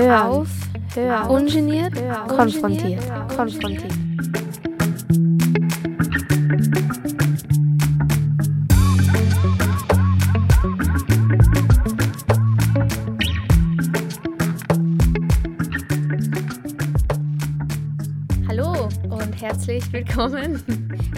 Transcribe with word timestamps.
Hör 0.00 0.28
auf, 0.28 0.48
hör 0.94 1.28
ungeniert, 1.28 2.00
hör 2.00 2.28
konfrontiert, 2.28 3.02
konfrontiert. 3.36 3.92
Hallo 18.46 18.88
und 19.10 19.42
herzlich 19.42 19.92
willkommen. 19.92 20.62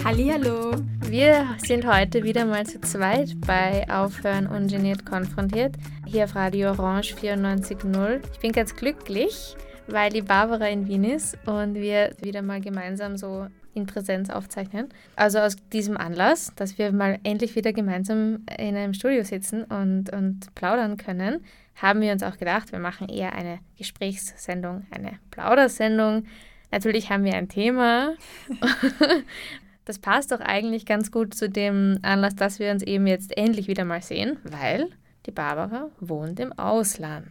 Hallo. 0.03 0.71
Wir 1.07 1.45
sind 1.59 1.85
heute 1.85 2.23
wieder 2.23 2.45
mal 2.45 2.65
zu 2.65 2.81
zweit 2.81 3.35
bei 3.45 3.85
Aufhören 3.91 4.47
ungeniert 4.47 5.05
konfrontiert 5.05 5.75
hier 6.11 6.25
auf 6.25 6.35
Radio 6.35 6.71
Orange 6.71 7.15
94.0. 7.15 8.19
Ich 8.33 8.39
bin 8.39 8.51
ganz 8.51 8.75
glücklich, 8.75 9.55
weil 9.87 10.09
die 10.11 10.21
Barbara 10.21 10.67
in 10.67 10.85
Wien 10.85 11.05
ist 11.05 11.37
und 11.45 11.75
wir 11.75 12.13
wieder 12.21 12.41
mal 12.41 12.59
gemeinsam 12.59 13.15
so 13.15 13.47
in 13.73 13.85
Präsenz 13.85 14.29
aufzeichnen. 14.29 14.89
Also 15.15 15.39
aus 15.39 15.55
diesem 15.71 15.95
Anlass, 15.95 16.51
dass 16.57 16.77
wir 16.77 16.91
mal 16.91 17.17
endlich 17.23 17.55
wieder 17.55 17.71
gemeinsam 17.71 18.43
in 18.57 18.75
einem 18.75 18.93
Studio 18.93 19.23
sitzen 19.23 19.63
und, 19.63 20.11
und 20.11 20.53
plaudern 20.53 20.97
können, 20.97 21.45
haben 21.75 22.01
wir 22.01 22.11
uns 22.11 22.23
auch 22.23 22.37
gedacht, 22.37 22.73
wir 22.73 22.79
machen 22.79 23.07
eher 23.07 23.31
eine 23.31 23.59
Gesprächssendung, 23.77 24.85
eine 24.91 25.17
Plaudersendung. 25.29 26.25
Natürlich 26.71 27.09
haben 27.09 27.23
wir 27.23 27.35
ein 27.35 27.47
Thema. 27.47 28.15
Das 29.85 29.97
passt 29.97 30.31
doch 30.31 30.39
eigentlich 30.39 30.85
ganz 30.85 31.11
gut 31.11 31.33
zu 31.33 31.49
dem 31.49 31.97
Anlass, 32.03 32.35
dass 32.35 32.59
wir 32.59 32.71
uns 32.71 32.83
eben 32.83 33.07
jetzt 33.07 33.35
endlich 33.35 33.67
wieder 33.67 33.83
mal 33.83 34.01
sehen, 34.01 34.37
weil 34.43 34.89
die 35.25 35.31
Barbara 35.31 35.89
wohnt 35.99 36.39
im 36.39 36.53
Ausland. 36.53 37.29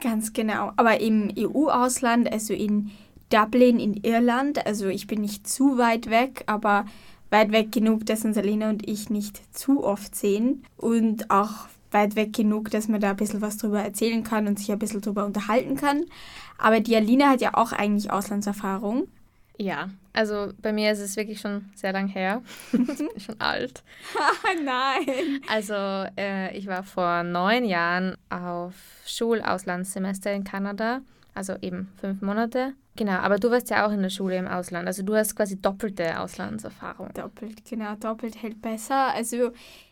Ganz 0.00 0.32
genau, 0.32 0.72
aber 0.76 1.00
im 1.00 1.32
EU-Ausland, 1.36 2.32
also 2.32 2.54
in 2.54 2.90
Dublin 3.30 3.78
in 3.78 3.94
Irland. 3.94 4.66
Also 4.66 4.88
ich 4.88 5.06
bin 5.06 5.20
nicht 5.20 5.48
zu 5.48 5.78
weit 5.78 6.10
weg, 6.10 6.44
aber 6.46 6.84
weit 7.30 7.52
weg 7.52 7.72
genug, 7.72 8.04
dass 8.06 8.24
uns 8.24 8.36
Alina 8.36 8.68
und 8.70 8.88
ich 8.88 9.08
nicht 9.08 9.56
zu 9.56 9.84
oft 9.84 10.14
sehen. 10.14 10.64
Und 10.76 11.30
auch 11.30 11.68
weit 11.92 12.16
weg 12.16 12.32
genug, 12.32 12.70
dass 12.70 12.88
man 12.88 13.00
da 13.00 13.10
ein 13.10 13.16
bisschen 13.16 13.40
was 13.40 13.56
drüber 13.56 13.80
erzählen 13.80 14.22
kann 14.22 14.46
und 14.46 14.58
sich 14.58 14.70
ein 14.70 14.78
bisschen 14.78 15.00
drüber 15.00 15.24
unterhalten 15.24 15.76
kann. 15.76 16.04
Aber 16.58 16.80
die 16.80 16.96
Alina 16.96 17.30
hat 17.30 17.40
ja 17.40 17.54
auch 17.54 17.72
eigentlich 17.72 18.10
Auslandserfahrung. 18.10 19.08
Ja, 19.60 19.90
also 20.14 20.54
bei 20.62 20.72
mir 20.72 20.90
ist 20.90 21.00
es 21.00 21.18
wirklich 21.18 21.38
schon 21.38 21.66
sehr 21.74 21.92
lang 21.92 22.08
her. 22.08 22.40
ich 22.72 22.78
bin 22.96 23.20
schon 23.20 23.38
alt. 23.38 23.82
Nein. 24.64 25.42
Also 25.48 25.74
äh, 26.16 26.56
ich 26.56 26.66
war 26.66 26.82
vor 26.82 27.22
neun 27.24 27.66
Jahren 27.66 28.16
auf 28.30 28.72
Schulauslandssemester 29.04 30.32
in 30.32 30.44
Kanada, 30.44 31.02
also 31.34 31.56
eben 31.60 31.92
fünf 32.00 32.22
Monate. 32.22 32.72
Genau, 32.96 33.18
aber 33.18 33.38
du 33.38 33.50
warst 33.50 33.68
ja 33.68 33.86
auch 33.86 33.92
in 33.92 34.00
der 34.00 34.08
Schule 34.08 34.38
im 34.38 34.48
Ausland, 34.48 34.86
also 34.86 35.02
du 35.02 35.14
hast 35.14 35.36
quasi 35.36 35.60
doppelte 35.60 36.18
Auslandserfahrung. 36.18 37.12
Doppelt, 37.12 37.62
genau, 37.68 37.96
doppelt 37.96 38.42
hält 38.42 38.62
besser. 38.62 39.12
Also 39.12 39.50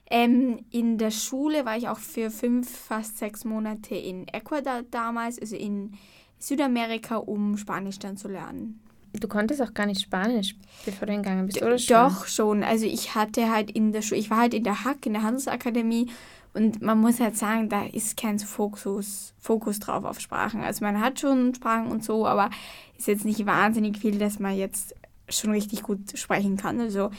ähm, 0.08 0.64
in 0.70 0.96
der 0.96 1.10
Schule 1.10 1.66
war 1.66 1.76
ich 1.76 1.88
auch 1.88 1.98
für 1.98 2.30
fünf, 2.30 2.74
fast 2.74 3.18
sechs 3.18 3.44
Monate 3.44 3.94
in 3.94 4.28
Ecuador 4.28 4.80
damals, 4.90 5.38
also 5.38 5.56
in 5.56 5.92
Südamerika, 6.38 7.16
um 7.16 7.58
Spanisch 7.58 7.98
dann 7.98 8.16
zu 8.16 8.28
lernen. 8.28 8.80
Du 9.20 9.28
konntest 9.28 9.62
auch 9.62 9.74
gar 9.74 9.86
nicht 9.86 10.00
Spanisch, 10.00 10.54
bevor 10.84 11.06
du 11.06 11.12
hingegangen 11.12 11.46
bist, 11.46 11.62
oder 11.62 11.78
schon? 11.78 11.96
Doch, 11.96 12.26
schon. 12.26 12.62
Also 12.62 12.86
ich 12.86 13.14
hatte 13.14 13.50
halt 13.50 13.70
in 13.70 13.92
der 13.92 14.02
Schule, 14.02 14.20
ich 14.20 14.30
war 14.30 14.38
halt 14.38 14.54
in 14.54 14.64
der 14.64 14.84
Hack, 14.84 15.06
in 15.06 15.14
der 15.14 15.22
Handelsakademie 15.22 16.10
und 16.54 16.82
man 16.82 16.98
muss 16.98 17.20
halt 17.20 17.36
sagen, 17.36 17.68
da 17.68 17.84
ist 17.84 18.16
kein 18.16 18.38
Fokus, 18.38 19.34
Fokus 19.38 19.78
drauf 19.78 20.04
auf 20.04 20.20
Sprachen. 20.20 20.62
Also 20.62 20.84
man 20.84 21.00
hat 21.00 21.20
schon 21.20 21.54
Sprachen 21.54 21.88
und 21.88 22.04
so, 22.04 22.26
aber 22.26 22.50
ist 22.96 23.08
jetzt 23.08 23.24
nicht 23.24 23.46
wahnsinnig 23.46 23.98
viel, 23.98 24.18
dass 24.18 24.38
man 24.38 24.56
jetzt 24.56 24.94
schon 25.28 25.50
richtig 25.52 25.82
gut 25.82 26.18
sprechen 26.18 26.56
kann. 26.56 26.80
Also 26.80 27.10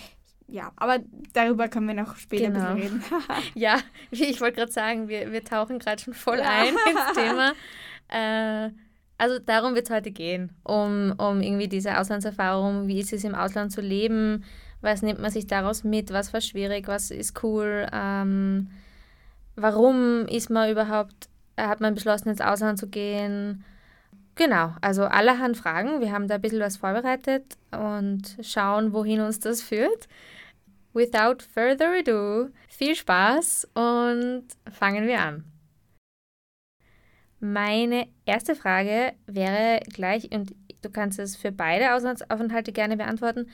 ja, 0.47 0.71
aber 0.77 0.99
darüber 1.33 1.67
können 1.67 1.87
wir 1.87 1.93
noch 1.93 2.15
später 2.17 2.51
genau. 2.51 2.73
reden. 2.73 3.03
ja, 3.53 3.79
ich 4.11 4.41
wollte 4.41 4.57
gerade 4.57 4.71
sagen, 4.71 5.07
wir, 5.07 5.31
wir 5.31 5.43
tauchen 5.43 5.79
gerade 5.79 6.01
schon 6.01 6.13
voll 6.13 6.41
ein 6.41 6.73
ins 6.73 7.15
Thema. 7.15 7.53
Äh, 8.09 8.71
also 9.19 9.37
darum 9.37 9.75
wird 9.75 9.85
es 9.85 9.93
heute 9.93 10.11
gehen, 10.11 10.49
um, 10.63 11.13
um 11.17 11.41
irgendwie 11.41 11.67
diese 11.67 11.99
Auslandserfahrung, 11.99 12.87
wie 12.87 12.99
ist 12.99 13.11
es 13.11 13.25
im 13.25 13.35
Ausland 13.35 13.71
zu 13.71 13.81
leben, 13.81 14.45
was 14.81 15.01
nimmt 15.01 15.19
man 15.19 15.29
sich 15.29 15.45
daraus 15.45 15.83
mit, 15.83 16.11
was 16.13 16.33
war 16.33 16.39
schwierig, 16.39 16.87
was 16.87 17.11
ist 17.11 17.43
cool, 17.43 17.85
ähm, 17.91 18.69
warum 19.57 20.25
ist 20.27 20.49
man 20.49 20.71
überhaupt, 20.71 21.27
hat 21.57 21.81
man 21.81 21.95
beschlossen, 21.95 22.29
ins 22.29 22.39
Ausland 22.39 22.79
zu 22.79 22.87
gehen. 22.87 23.65
Genau, 24.35 24.73
also 24.79 25.03
allerhand 25.03 25.57
Fragen. 25.57 25.99
Wir 25.99 26.13
haben 26.13 26.29
da 26.29 26.35
ein 26.35 26.41
bisschen 26.41 26.61
was 26.61 26.77
vorbereitet 26.77 27.57
und 27.71 28.37
schauen, 28.41 28.93
wohin 28.93 29.19
uns 29.19 29.41
das 29.41 29.61
führt. 29.61 30.07
Without 30.93 31.43
further 31.53 31.91
ado, 31.99 32.47
viel 32.69 32.95
Spaß 32.95 33.67
und 33.73 34.45
fangen 34.71 35.07
wir 35.07 35.19
an. 35.19 35.43
Meine 37.39 38.07
erste 38.25 38.55
Frage 38.55 39.13
wäre 39.25 39.79
gleich, 39.93 40.29
und 40.31 40.53
du 40.81 40.89
kannst 40.89 41.19
es 41.19 41.35
für 41.35 41.51
beide 41.51 41.93
Auslandsaufenthalte 41.93 42.71
gerne 42.71 42.97
beantworten. 42.97 43.47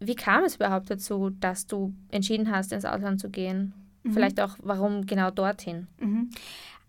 Wie 0.00 0.14
kam 0.14 0.44
es 0.44 0.56
überhaupt 0.56 0.90
dazu, 0.90 1.30
dass 1.40 1.66
du 1.66 1.92
entschieden 2.10 2.50
hast, 2.50 2.72
ins 2.72 2.84
Ausland 2.84 3.20
zu 3.20 3.30
gehen? 3.30 3.72
Mhm. 4.02 4.12
Vielleicht 4.12 4.40
auch, 4.40 4.56
warum 4.62 5.06
genau 5.06 5.30
dorthin? 5.30 5.88
Mhm. 6.00 6.30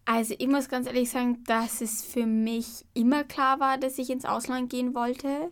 Also 0.05 0.33
ich 0.38 0.47
muss 0.47 0.69
ganz 0.69 0.88
ehrlich 0.88 1.11
sagen, 1.11 1.43
dass 1.45 1.81
es 1.81 2.03
für 2.03 2.25
mich 2.25 2.83
immer 2.95 3.23
klar 3.23 3.59
war, 3.59 3.77
dass 3.77 3.99
ich 3.99 4.09
ins 4.09 4.25
Ausland 4.25 4.71
gehen 4.71 4.95
wollte. 4.95 5.51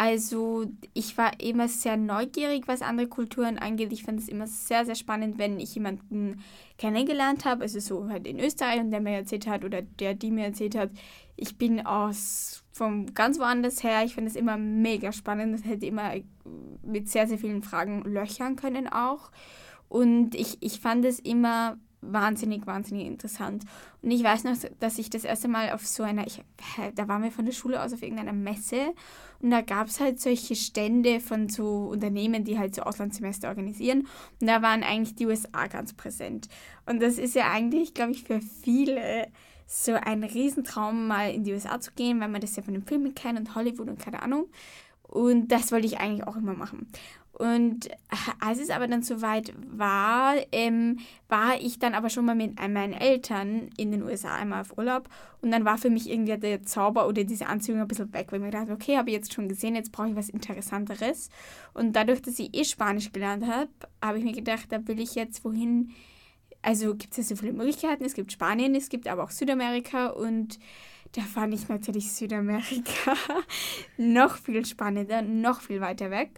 Also 0.00 0.66
ich 0.94 1.18
war 1.18 1.40
immer 1.40 1.66
sehr 1.66 1.96
neugierig, 1.96 2.68
was 2.68 2.82
andere 2.82 3.08
Kulturen 3.08 3.58
angeht. 3.58 3.92
Ich 3.92 4.04
fand 4.04 4.20
es 4.20 4.28
immer 4.28 4.46
sehr, 4.46 4.86
sehr 4.86 4.94
spannend, 4.94 5.38
wenn 5.38 5.58
ich 5.58 5.74
jemanden 5.74 6.40
kennengelernt 6.78 7.44
habe, 7.44 7.62
also 7.62 7.80
so 7.80 8.08
halt 8.08 8.24
in 8.28 8.38
Österreich 8.38 8.78
und 8.78 8.92
der 8.92 9.00
mir 9.00 9.16
erzählt 9.16 9.48
hat 9.48 9.64
oder 9.64 9.82
der, 9.82 10.14
die 10.14 10.30
mir 10.30 10.44
erzählt 10.44 10.76
hat, 10.76 10.90
ich 11.34 11.58
bin 11.58 11.84
aus 11.84 12.62
vom 12.70 13.12
ganz 13.12 13.40
woanders 13.40 13.82
her. 13.82 14.04
Ich 14.04 14.14
finde 14.14 14.30
es 14.30 14.36
immer 14.36 14.56
mega 14.56 15.10
spannend. 15.10 15.52
Das 15.58 15.64
hätte 15.64 15.86
immer 15.86 16.12
mit 16.84 17.08
sehr, 17.08 17.26
sehr 17.26 17.38
vielen 17.38 17.64
Fragen 17.64 18.02
löchern 18.02 18.54
können 18.54 18.86
auch. 18.86 19.32
Und 19.88 20.36
ich, 20.36 20.58
ich 20.60 20.78
fand 20.78 21.04
es 21.06 21.18
immer 21.18 21.76
wahnsinnig, 22.00 22.66
wahnsinnig 22.66 23.06
interessant. 23.06 23.64
Und 24.02 24.10
ich 24.10 24.22
weiß 24.22 24.44
noch, 24.44 24.56
dass 24.80 24.98
ich 24.98 25.10
das 25.10 25.24
erste 25.24 25.48
Mal 25.48 25.72
auf 25.72 25.86
so 25.86 26.02
einer, 26.02 26.26
ich, 26.26 26.42
da 26.94 27.08
waren 27.08 27.22
wir 27.22 27.32
von 27.32 27.44
der 27.44 27.52
Schule 27.52 27.82
aus 27.82 27.92
auf 27.92 28.02
irgendeiner 28.02 28.32
Messe 28.32 28.94
und 29.40 29.50
da 29.50 29.60
gab 29.60 29.88
es 29.88 30.00
halt 30.00 30.20
solche 30.20 30.56
Stände 30.56 31.20
von 31.20 31.48
so 31.48 31.88
Unternehmen, 31.88 32.44
die 32.44 32.58
halt 32.58 32.74
so 32.74 32.82
Auslandssemester 32.82 33.48
organisieren. 33.48 34.08
Und 34.40 34.46
da 34.46 34.62
waren 34.62 34.82
eigentlich 34.82 35.14
die 35.14 35.26
USA 35.26 35.66
ganz 35.66 35.92
präsent. 35.92 36.48
Und 36.86 37.00
das 37.00 37.18
ist 37.18 37.34
ja 37.34 37.50
eigentlich, 37.50 37.94
glaube 37.94 38.12
ich, 38.12 38.24
für 38.24 38.40
viele 38.40 39.28
so 39.66 39.92
ein 39.92 40.24
Riesentraum, 40.24 41.06
mal 41.06 41.30
in 41.30 41.44
die 41.44 41.52
USA 41.52 41.78
zu 41.78 41.92
gehen, 41.92 42.20
weil 42.20 42.28
man 42.28 42.40
das 42.40 42.56
ja 42.56 42.62
von 42.62 42.74
den 42.74 42.82
Filmen 42.82 43.14
kennt 43.14 43.38
und 43.38 43.54
Hollywood 43.54 43.88
und 43.88 43.98
keine 43.98 44.22
Ahnung. 44.22 44.46
Und 45.08 45.48
das 45.48 45.72
wollte 45.72 45.86
ich 45.86 45.98
eigentlich 45.98 46.26
auch 46.26 46.36
immer 46.36 46.54
machen. 46.54 46.86
Und 47.38 47.88
als 48.40 48.58
es 48.58 48.68
aber 48.68 48.88
dann 48.88 49.02
soweit 49.02 49.52
war, 49.70 50.34
ähm, 50.50 50.98
war 51.28 51.60
ich 51.60 51.78
dann 51.78 51.94
aber 51.94 52.10
schon 52.10 52.24
mal 52.24 52.34
mit 52.34 52.56
meinen 52.56 52.92
Eltern 52.92 53.70
in 53.76 53.92
den 53.92 54.02
USA 54.02 54.34
einmal 54.34 54.62
auf 54.62 54.76
Urlaub. 54.76 55.08
Und 55.40 55.52
dann 55.52 55.64
war 55.64 55.78
für 55.78 55.88
mich 55.88 56.10
irgendwie 56.10 56.36
der 56.36 56.64
Zauber 56.64 57.06
oder 57.06 57.22
diese 57.22 57.46
Anziehung 57.46 57.80
ein 57.80 57.86
bisschen 57.86 58.12
weg, 58.12 58.26
weil 58.30 58.40
ich 58.40 58.44
mir 58.44 58.50
dachte, 58.50 58.72
okay, 58.72 58.96
habe 58.96 59.10
ich 59.10 59.16
jetzt 59.16 59.32
schon 59.32 59.48
gesehen, 59.48 59.76
jetzt 59.76 59.92
brauche 59.92 60.08
ich 60.08 60.16
was 60.16 60.28
Interessanteres. 60.28 61.30
Und 61.74 61.94
dadurch, 61.94 62.20
dass 62.22 62.40
ich 62.40 62.56
eh 62.56 62.64
Spanisch 62.64 63.12
gelernt 63.12 63.46
habe, 63.46 63.70
habe 64.02 64.18
ich 64.18 64.24
mir 64.24 64.32
gedacht, 64.32 64.66
da 64.70 64.86
will 64.88 64.98
ich 64.98 65.14
jetzt 65.14 65.44
wohin. 65.44 65.90
Also 66.60 66.96
gibt 66.96 67.12
es 67.12 67.18
ja 67.18 67.22
so 67.22 67.36
viele 67.36 67.52
Möglichkeiten. 67.52 68.04
Es 68.04 68.14
gibt 68.14 68.32
Spanien, 68.32 68.74
es 68.74 68.88
gibt 68.88 69.06
aber 69.06 69.22
auch 69.22 69.30
Südamerika 69.30 70.08
und 70.08 70.58
da 71.12 71.22
fand 71.22 71.54
ich 71.54 71.68
natürlich 71.68 72.12
Südamerika 72.12 73.14
noch 73.96 74.36
viel 74.36 74.64
spannender, 74.66 75.22
noch 75.22 75.60
viel 75.60 75.80
weiter 75.80 76.10
weg. 76.10 76.30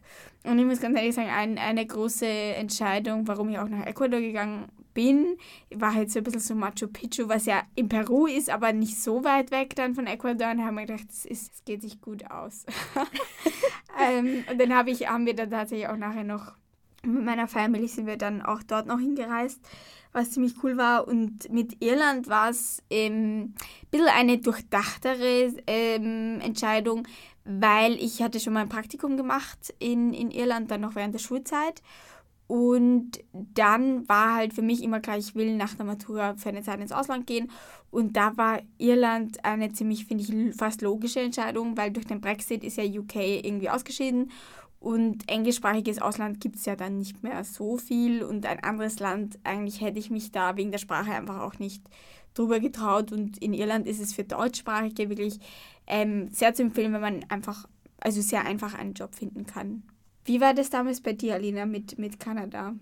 Und 0.44 0.58
ich 0.58 0.64
muss 0.64 0.80
ganz 0.80 0.96
ehrlich 0.96 1.14
sagen, 1.14 1.28
ein, 1.28 1.58
eine 1.58 1.86
große 1.86 2.26
Entscheidung, 2.26 3.26
warum 3.26 3.50
ich 3.50 3.58
auch 3.58 3.68
nach 3.68 3.86
Ecuador 3.86 4.20
gegangen 4.20 4.68
bin, 4.94 5.36
war 5.74 5.94
halt 5.94 6.10
so 6.10 6.20
ein 6.20 6.24
bisschen 6.24 6.40
so 6.40 6.54
Machu 6.54 6.86
Picchu, 6.88 7.28
was 7.28 7.46
ja 7.46 7.62
in 7.74 7.88
Peru 7.88 8.26
ist, 8.26 8.50
aber 8.50 8.72
nicht 8.72 9.00
so 9.00 9.24
weit 9.24 9.50
weg 9.50 9.74
dann 9.76 9.94
von 9.94 10.06
Ecuador. 10.06 10.50
Und 10.50 10.58
da 10.58 10.64
haben 10.64 10.76
wir 10.76 10.86
gedacht, 10.86 11.06
es, 11.10 11.26
es 11.26 11.64
geht 11.64 11.82
sich 11.82 12.00
gut 12.00 12.30
aus. 12.30 12.64
ähm, 14.02 14.44
und 14.50 14.60
dann 14.60 14.74
hab 14.74 14.86
ich, 14.88 15.08
haben 15.08 15.26
wir 15.26 15.34
dann 15.34 15.50
tatsächlich 15.50 15.88
auch 15.88 15.96
nachher 15.96 16.24
noch, 16.24 16.54
mit 17.02 17.24
meiner 17.24 17.48
Family 17.48 17.88
sind 17.88 18.06
wir 18.06 18.16
dann 18.16 18.42
auch 18.42 18.62
dort 18.62 18.86
noch 18.86 18.98
hingereist 18.98 19.60
was 20.12 20.32
ziemlich 20.32 20.54
cool 20.62 20.76
war. 20.76 21.06
Und 21.06 21.50
mit 21.52 21.82
Irland 21.82 22.28
war 22.28 22.50
es 22.50 22.82
ähm, 22.90 23.40
ein 23.40 23.54
bisschen 23.90 24.08
eine 24.08 24.38
durchdachtere 24.38 25.54
ähm, 25.66 26.40
Entscheidung, 26.40 27.06
weil 27.44 27.94
ich 27.94 28.22
hatte 28.22 28.40
schon 28.40 28.52
mal 28.52 28.60
ein 28.60 28.68
Praktikum 28.68 29.16
gemacht 29.16 29.74
in, 29.78 30.12
in 30.12 30.30
Irland, 30.30 30.70
dann 30.70 30.82
noch 30.82 30.94
während 30.94 31.14
der 31.14 31.20
Schulzeit. 31.20 31.82
Und 32.50 33.20
dann 33.32 34.08
war 34.08 34.34
halt 34.34 34.54
für 34.54 34.62
mich 34.62 34.82
immer 34.82 34.98
klar, 34.98 35.16
ich 35.16 35.36
will 35.36 35.56
nach 35.56 35.74
der 35.74 35.86
Matura 35.86 36.34
für 36.34 36.48
eine 36.48 36.62
Zeit 36.62 36.80
ins 36.80 36.90
Ausland 36.90 37.28
gehen. 37.28 37.48
Und 37.92 38.16
da 38.16 38.36
war 38.36 38.60
Irland 38.76 39.44
eine 39.44 39.72
ziemlich, 39.72 40.06
finde 40.06 40.24
ich, 40.24 40.56
fast 40.56 40.82
logische 40.82 41.20
Entscheidung, 41.20 41.76
weil 41.76 41.92
durch 41.92 42.06
den 42.06 42.20
Brexit 42.20 42.64
ist 42.64 42.76
ja 42.76 42.82
UK 42.82 43.14
irgendwie 43.44 43.70
ausgeschieden. 43.70 44.32
Und 44.80 45.30
englischsprachiges 45.30 46.00
Ausland 46.00 46.40
gibt 46.40 46.56
es 46.56 46.64
ja 46.64 46.74
dann 46.74 46.96
nicht 46.96 47.22
mehr 47.22 47.44
so 47.44 47.76
viel. 47.76 48.24
Und 48.24 48.46
ein 48.46 48.64
anderes 48.64 48.98
Land, 48.98 49.38
eigentlich 49.44 49.82
hätte 49.82 49.98
ich 49.98 50.10
mich 50.10 50.32
da 50.32 50.56
wegen 50.56 50.70
der 50.70 50.78
Sprache 50.78 51.12
einfach 51.12 51.40
auch 51.40 51.58
nicht 51.58 51.82
drüber 52.32 52.60
getraut. 52.60 53.12
Und 53.12 53.36
in 53.38 53.52
Irland 53.52 53.86
ist 53.86 54.00
es 54.00 54.14
für 54.14 54.24
Deutschsprachige 54.24 55.10
wirklich 55.10 55.38
ähm, 55.86 56.30
sehr 56.30 56.54
zu 56.54 56.62
empfehlen, 56.62 56.94
wenn 56.94 57.02
man 57.02 57.24
einfach, 57.28 57.68
also 58.00 58.22
sehr 58.22 58.46
einfach 58.46 58.72
einen 58.72 58.94
Job 58.94 59.14
finden 59.14 59.44
kann. 59.44 59.82
Wie 60.24 60.40
war 60.40 60.54
das 60.54 60.70
damals 60.70 61.02
bei 61.02 61.12
dir, 61.12 61.34
Alina, 61.34 61.66
mit, 61.66 61.98
mit 61.98 62.18
Kanada? 62.18 62.74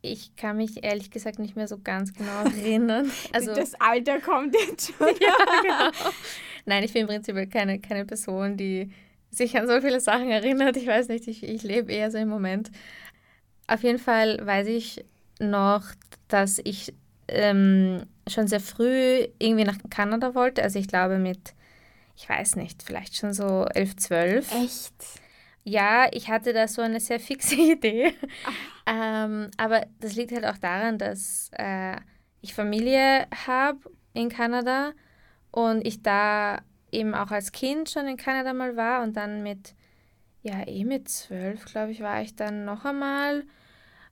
Ich 0.00 0.34
kann 0.36 0.56
mich 0.56 0.82
ehrlich 0.82 1.10
gesagt 1.10 1.38
nicht 1.38 1.54
mehr 1.54 1.68
so 1.68 1.78
ganz 1.78 2.14
genau 2.14 2.44
erinnern. 2.44 3.10
Also, 3.32 3.54
das 3.54 3.74
Alter 3.74 4.20
kommt 4.20 4.54
jetzt 4.54 4.92
schon. 4.92 5.06
ja, 5.20 5.34
genau. 5.62 5.90
Nein, 6.64 6.82
ich 6.84 6.92
bin 6.94 7.02
im 7.02 7.08
Prinzip 7.08 7.50
keine, 7.50 7.78
keine 7.78 8.06
Person, 8.06 8.56
die 8.56 8.90
sich 9.32 9.56
an 9.58 9.66
so 9.66 9.80
viele 9.80 9.98
Sachen 10.00 10.30
erinnert. 10.30 10.76
Ich 10.76 10.86
weiß 10.86 11.08
nicht, 11.08 11.26
ich, 11.26 11.42
ich 11.42 11.62
lebe 11.62 11.90
eher 11.90 12.10
so 12.10 12.18
im 12.18 12.28
Moment. 12.28 12.70
Auf 13.66 13.82
jeden 13.82 13.98
Fall 13.98 14.38
weiß 14.44 14.68
ich 14.68 15.04
noch, 15.40 15.82
dass 16.28 16.60
ich 16.62 16.94
ähm, 17.28 18.04
schon 18.28 18.46
sehr 18.46 18.60
früh 18.60 19.26
irgendwie 19.38 19.64
nach 19.64 19.78
Kanada 19.90 20.34
wollte. 20.34 20.62
Also 20.62 20.78
ich 20.78 20.86
glaube 20.86 21.18
mit, 21.18 21.54
ich 22.16 22.28
weiß 22.28 22.56
nicht, 22.56 22.82
vielleicht 22.82 23.16
schon 23.16 23.32
so 23.32 23.64
elf, 23.74 23.96
zwölf. 23.96 24.52
Echt? 24.52 24.92
Ja, 25.64 26.08
ich 26.12 26.28
hatte 26.28 26.52
da 26.52 26.68
so 26.68 26.82
eine 26.82 27.00
sehr 27.00 27.18
fixe 27.18 27.54
Idee. 27.72 28.12
ähm, 28.86 29.50
aber 29.56 29.86
das 30.00 30.14
liegt 30.14 30.32
halt 30.32 30.44
auch 30.44 30.58
daran, 30.58 30.98
dass 30.98 31.50
äh, 31.52 31.96
ich 32.42 32.52
Familie 32.54 33.26
habe 33.46 33.78
in 34.12 34.28
Kanada 34.28 34.92
und 35.50 35.86
ich 35.86 36.02
da 36.02 36.60
eben 36.92 37.14
auch 37.14 37.30
als 37.30 37.52
Kind 37.52 37.90
schon 37.90 38.06
in 38.06 38.16
Kanada 38.16 38.52
mal 38.52 38.76
war 38.76 39.02
und 39.02 39.16
dann 39.16 39.42
mit, 39.42 39.74
ja, 40.42 40.66
eh 40.66 40.84
mit 40.84 41.08
zwölf, 41.08 41.64
glaube 41.64 41.92
ich, 41.92 42.00
war 42.00 42.22
ich 42.22 42.36
dann 42.36 42.64
noch 42.64 42.84
einmal. 42.84 43.44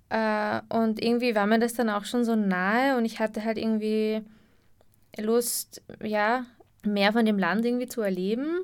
Äh, 0.08 0.60
und 0.68 1.02
irgendwie 1.02 1.34
war 1.34 1.46
mir 1.46 1.58
das 1.60 1.74
dann 1.74 1.90
auch 1.90 2.04
schon 2.04 2.24
so 2.24 2.34
nahe 2.34 2.96
und 2.96 3.04
ich 3.04 3.20
hatte 3.20 3.44
halt 3.44 3.58
irgendwie 3.58 4.22
Lust, 5.18 5.82
ja, 6.02 6.46
mehr 6.84 7.12
von 7.12 7.24
dem 7.24 7.38
Land 7.38 7.64
irgendwie 7.64 7.86
zu 7.86 8.00
erleben. 8.00 8.62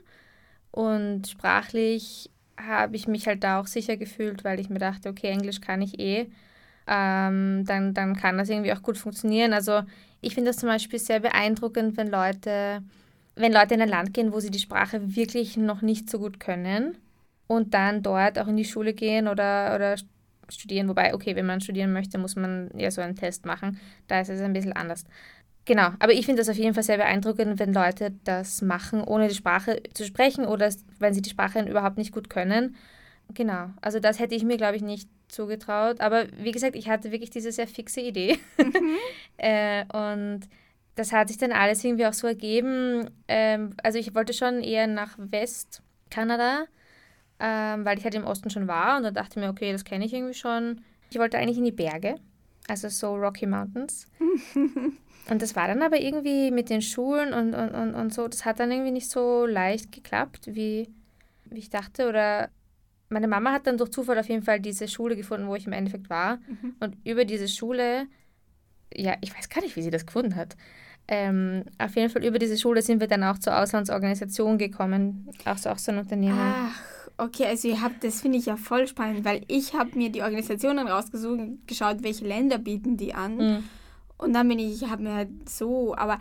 Und 0.71 1.29
sprachlich 1.29 2.31
habe 2.57 2.97
ich 2.97 3.07
mich 3.07 3.27
halt 3.27 3.45
da 3.45 3.61
auch 3.61 3.67
sicher 3.67 3.97
gefühlt, 3.97 4.45
weil 4.45 4.61
ich 4.61 4.71
mir 4.71 4.79
dachte, 4.79 5.09
okay, 5.09 5.29
Englisch 5.31 5.61
kann 5.61 5.83
ich 5.83 5.99
eh. 5.99 6.29
Ähm, 6.87 7.65
dann, 7.67 7.95
dann 7.95 8.17
kann 8.17 8.39
das 8.39 8.49
irgendwie 8.49 8.73
auch 8.73 8.83
gut 8.83 8.97
funktionieren. 8.97 9.53
Also 9.53 9.83
ich 10.21 10.35
finde 10.35 10.51
das 10.51 10.59
zum 10.59 10.69
Beispiel 10.69 10.99
sehr 10.99 11.21
beeindruckend, 11.21 11.97
wenn 11.97 12.09
Leute, 12.09 12.83
wenn 13.37 13.53
Leute 13.53 13.75
in 13.75 13.83
ein 13.83 13.89
Land 13.89 14.15
gehen, 14.15 14.33
wo 14.33 14.41
sie 14.41 14.51
die 14.51 14.59
Sprache 14.59 15.15
wirklich 15.15 15.57
noch 15.57 15.83
nicht 15.83 16.11
so 16.11 16.19
gut 16.19 16.41
können 16.41 16.99
und 17.47 17.75
dann 17.75 18.03
dort 18.03 18.39
auch 18.39 18.49
in 18.49 18.57
die 18.57 18.65
Schule 18.65 18.95
gehen 18.95 19.29
oder, 19.29 19.75
oder 19.75 19.97
studieren. 20.49 20.89
Wobei, 20.89 21.15
okay, 21.15 21.37
wenn 21.37 21.47
man 21.47 21.61
studieren 21.61 21.93
möchte, 21.93 22.19
muss 22.19 22.35
man 22.35 22.71
ja 22.77 22.91
so 22.91 23.01
einen 23.01 23.17
Test 23.17 23.45
machen. 23.45 23.79
Da 24.09 24.21
ist 24.21 24.31
es 24.31 24.41
ein 24.41 24.53
bisschen 24.53 24.73
anders. 24.73 25.05
Genau, 25.67 25.91
aber 25.99 26.13
ich 26.13 26.25
finde 26.27 26.41
das 26.41 26.49
auf 26.49 26.57
jeden 26.57 26.75
Fall 26.75 26.85
sehr 26.85 26.97
beeindruckend, 26.97 27.59
wenn 27.59 27.73
Leute 27.73 28.15
das 28.25 28.63
machen, 28.63 29.03
ohne 29.03 29.29
die 29.29 29.35
Sprache 29.35 29.83
zu 29.95 30.05
sprechen 30.05 30.47
oder 30.47 30.73
wenn 31.01 31.13
sie 31.13 31.23
die 31.23 31.31
Sprache 31.31 31.61
überhaupt 31.69 31.99
nicht 31.99 32.13
gut 32.13 32.31
können. 32.31 32.77
Genau, 33.35 33.71
also 33.83 33.99
das 33.99 34.21
hätte 34.21 34.37
ich 34.37 34.45
mir, 34.45 34.57
glaube 34.57 34.77
ich, 34.77 34.83
nicht 34.83 35.09
zugetraut. 35.29 36.01
Aber 36.01 36.27
wie 36.39 36.53
gesagt, 36.53 36.77
ich 36.77 36.89
hatte 36.89 37.11
wirklich 37.11 37.31
diese 37.31 37.51
sehr 37.51 37.67
fixe 37.67 38.01
Idee. 38.01 38.39
Mhm. 38.59 38.97
äh, 39.39 39.85
und 39.93 40.43
das 40.97 41.13
hat 41.13 41.29
sich 41.29 41.39
dann 41.39 41.53
alles 41.53 41.85
irgendwie 41.85 42.07
auch 42.07 42.13
so 42.13 42.27
ergeben. 42.27 43.11
Ähm, 43.29 43.75
also 43.83 43.99
ich 43.99 44.15
wollte 44.15 44.33
schon 44.33 44.63
eher 44.63 44.87
nach 44.87 45.15
Westkanada, 45.19 46.65
ähm, 47.39 47.85
weil 47.85 47.99
ich 47.99 48.05
halt 48.05 48.15
im 48.15 48.25
Osten 48.25 48.51
schon 48.51 48.67
war 48.67 48.97
und 48.97 49.05
dann 49.05 49.15
dachte 49.15 49.39
ich 49.39 49.45
mir, 49.45 49.51
okay, 49.51 49.71
das 49.71 49.85
kenne 49.85 50.07
ich 50.07 50.13
irgendwie 50.13 50.35
schon. 50.35 50.81
Ich 51.11 51.19
wollte 51.19 51.39
eigentlich 51.39 51.59
in 51.59 51.65
die 51.65 51.73
Berge, 51.73 52.17
also 52.67 52.89
so 52.89 53.15
Rocky 53.15 53.47
Mountains. 53.47 54.09
Und 55.29 55.43
das 55.43 55.57
war 55.57 55.67
dann 55.67 55.83
aber 55.83 56.01
irgendwie 56.01 56.51
mit 56.53 56.71
den 56.71 56.83
Schulen 56.83 57.33
und, 57.33 57.53
und, 57.53 57.71
und, 57.71 57.95
und 57.95 58.15
so, 58.15 58.29
das 58.29 58.45
hat 58.45 58.61
dann 58.61 58.71
irgendwie 58.71 58.93
nicht 58.93 59.11
so 59.11 59.45
leicht 59.45 59.91
geklappt, 59.91 60.55
wie, 60.55 60.89
wie 61.47 61.59
ich 61.59 61.69
dachte. 61.69 62.09
Oder 62.09 62.51
meine 63.09 63.27
Mama 63.27 63.51
hat 63.51 63.67
dann 63.67 63.77
durch 63.77 63.91
Zufall 63.91 64.21
auf 64.21 64.29
jeden 64.29 64.45
Fall 64.45 64.61
diese 64.61 64.87
Schule 64.87 65.17
gefunden, 65.17 65.49
wo 65.49 65.57
ich 65.57 65.67
im 65.67 65.73
Endeffekt 65.73 66.11
war. 66.11 66.37
Mhm. 66.37 66.77
Und 66.79 66.97
über 67.05 67.25
diese 67.25 67.49
Schule, 67.49 68.07
ja, 68.95 69.17
ich 69.21 69.37
weiß 69.37 69.49
gar 69.49 69.63
nicht, 69.63 69.75
wie 69.75 69.83
sie 69.83 69.91
das 69.91 70.07
gefunden 70.07 70.37
hat. 70.37 70.57
Ähm, 71.09 71.65
auf 71.79 71.95
jeden 71.95 72.11
Fall 72.11 72.25
über 72.25 72.39
diese 72.39 72.59
Schule 72.59 72.83
sind 72.83 73.01
wir 73.01 73.07
dann 73.07 73.23
auch 73.23 73.39
zur 73.39 73.59
Auslandsorganisation 73.59 74.59
gekommen, 74.59 75.29
auch 75.45 75.59
so, 75.59 75.71
auch 75.71 75.79
so 75.79 75.93
ein 75.93 75.99
Unternehmen. 75.99 76.39
Ach, 76.39 76.81
okay, 77.19 77.47
also 77.47 77.69
ihr 77.69 77.81
habt, 77.81 78.03
das 78.03 78.23
finde 78.23 78.39
ich 78.39 78.47
ja 78.47 78.57
voll 78.57 78.89
spannend, 78.89 79.25
weil 79.25 79.43
ich 79.47 79.75
habe 79.75 79.97
mir 79.97 80.11
die 80.11 80.23
Organisationen 80.23 80.89
rausgesucht, 80.89 81.41
geschaut, 81.67 82.03
welche 82.03 82.27
Länder 82.27 82.59
bieten 82.59 82.97
die 82.97 83.15
an. 83.15 83.37
Mhm. 83.37 83.65
Und 84.19 84.33
dann 84.33 84.49
bin 84.49 84.59
ich, 84.59 84.83
ich 84.83 84.89
habe 84.89 85.03
mir 85.03 85.15
halt 85.15 85.49
so, 85.49 85.95
aber 85.95 86.19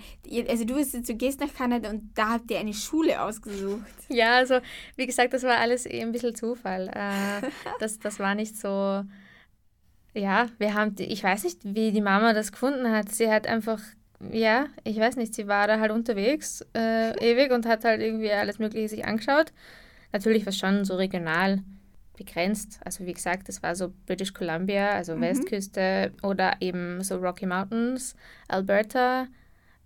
also 0.49 0.65
du, 0.65 0.75
du 0.75 1.15
gehst 1.15 1.39
nach 1.39 1.53
Kanada 1.53 1.89
und 1.89 2.11
da 2.13 2.31
habt 2.31 2.51
ihr 2.51 2.59
eine 2.59 2.73
Schule 2.73 3.21
ausgesucht. 3.21 3.85
Ja, 4.09 4.35
also 4.35 4.59
wie 4.97 5.05
gesagt, 5.05 5.33
das 5.33 5.43
war 5.43 5.57
alles 5.57 5.85
eh 5.85 6.01
ein 6.01 6.11
bisschen 6.11 6.35
Zufall. 6.35 6.89
Äh, 6.89 7.47
das, 7.79 7.99
das 7.99 8.19
war 8.19 8.35
nicht 8.35 8.57
so, 8.57 9.03
ja, 10.13 10.47
wir 10.57 10.73
haben, 10.73 10.95
ich 10.99 11.23
weiß 11.23 11.45
nicht, 11.45 11.59
wie 11.63 11.91
die 11.91 12.01
Mama 12.01 12.33
das 12.33 12.51
gefunden 12.51 12.91
hat. 12.91 13.13
Sie 13.13 13.31
hat 13.31 13.47
einfach, 13.47 13.79
ja, 14.31 14.67
ich 14.83 14.97
weiß 14.97 15.15
nicht, 15.17 15.33
sie 15.33 15.47
war 15.47 15.67
da 15.67 15.79
halt 15.79 15.91
unterwegs 15.91 16.65
äh, 16.75 17.11
ewig 17.19 17.51
und 17.51 17.65
hat 17.65 17.83
halt 17.83 18.01
irgendwie 18.01 18.31
alles 18.31 18.59
Mögliche 18.59 18.89
sich 18.89 19.05
angeschaut. 19.05 19.51
Natürlich 20.11 20.45
war 20.45 20.51
es 20.51 20.57
schon 20.57 20.85
so 20.85 20.95
regional 20.95 21.61
begrenzt. 22.17 22.79
Also 22.83 23.05
wie 23.05 23.13
gesagt, 23.13 23.49
das 23.49 23.61
war 23.61 23.75
so 23.75 23.93
British 24.05 24.33
Columbia, 24.33 24.91
also 24.91 25.15
mhm. 25.15 25.21
Westküste 25.21 26.13
oder 26.23 26.53
eben 26.61 27.03
so 27.03 27.17
Rocky 27.17 27.45
Mountains, 27.45 28.15
Alberta. 28.47 29.27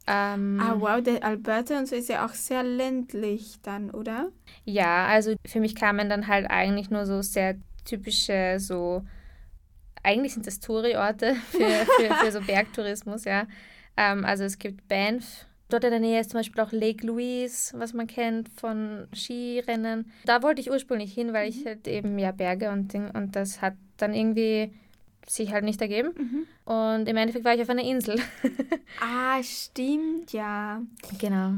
Ähm, 0.07 0.59
ah 0.61 0.75
wow, 0.79 1.01
der 1.01 1.23
Alberta 1.23 1.77
und 1.77 1.87
so 1.87 1.95
ist 1.95 2.09
ja 2.09 2.25
auch 2.25 2.33
sehr 2.33 2.63
ländlich 2.63 3.59
dann, 3.61 3.91
oder? 3.91 4.31
Ja, 4.65 5.07
also 5.07 5.35
für 5.45 5.59
mich 5.59 5.75
kamen 5.75 6.09
dann 6.09 6.27
halt 6.27 6.49
eigentlich 6.49 6.89
nur 6.89 7.05
so 7.05 7.21
sehr 7.21 7.55
typische, 7.85 8.55
so, 8.59 9.03
eigentlich 10.01 10.33
sind 10.33 10.47
das 10.47 10.59
Touri-Orte 10.59 11.35
für, 11.51 11.59
für, 11.59 12.13
für 12.15 12.31
so 12.31 12.41
Bergtourismus, 12.47 13.25
ja. 13.25 13.45
Ähm, 13.99 14.23
also 14.23 14.45
es 14.45 14.57
gibt 14.57 14.87
Banff, 14.87 15.45
Dort 15.69 15.83
in 15.83 15.91
der 15.91 15.99
Nähe 15.99 16.19
ist 16.19 16.31
zum 16.31 16.39
Beispiel 16.39 16.63
auch 16.63 16.71
Lake 16.71 17.05
Louise, 17.05 17.77
was 17.77 17.93
man 17.93 18.07
kennt 18.07 18.49
von 18.49 19.07
Skirennen. 19.13 20.11
Da 20.25 20.41
wollte 20.41 20.61
ich 20.61 20.71
ursprünglich 20.71 21.13
hin, 21.13 21.31
weil 21.31 21.47
ich 21.47 21.63
mhm. 21.63 21.67
halt 21.67 21.87
eben 21.87 22.17
ja 22.17 22.31
Berge 22.31 22.71
und 22.71 22.91
Ding 22.91 23.11
und 23.11 23.35
das 23.35 23.61
hat 23.61 23.75
dann 23.97 24.15
irgendwie 24.15 24.73
sich 25.27 25.51
halt 25.51 25.63
nicht 25.63 25.79
ergeben. 25.79 26.09
Mhm. 26.17 26.73
Und 26.73 27.07
im 27.07 27.15
Endeffekt 27.17 27.45
war 27.45 27.53
ich 27.53 27.61
auf 27.61 27.69
einer 27.69 27.83
Insel. 27.83 28.19
ah, 28.99 29.43
stimmt, 29.43 30.33
ja. 30.33 30.81
Genau. 31.19 31.57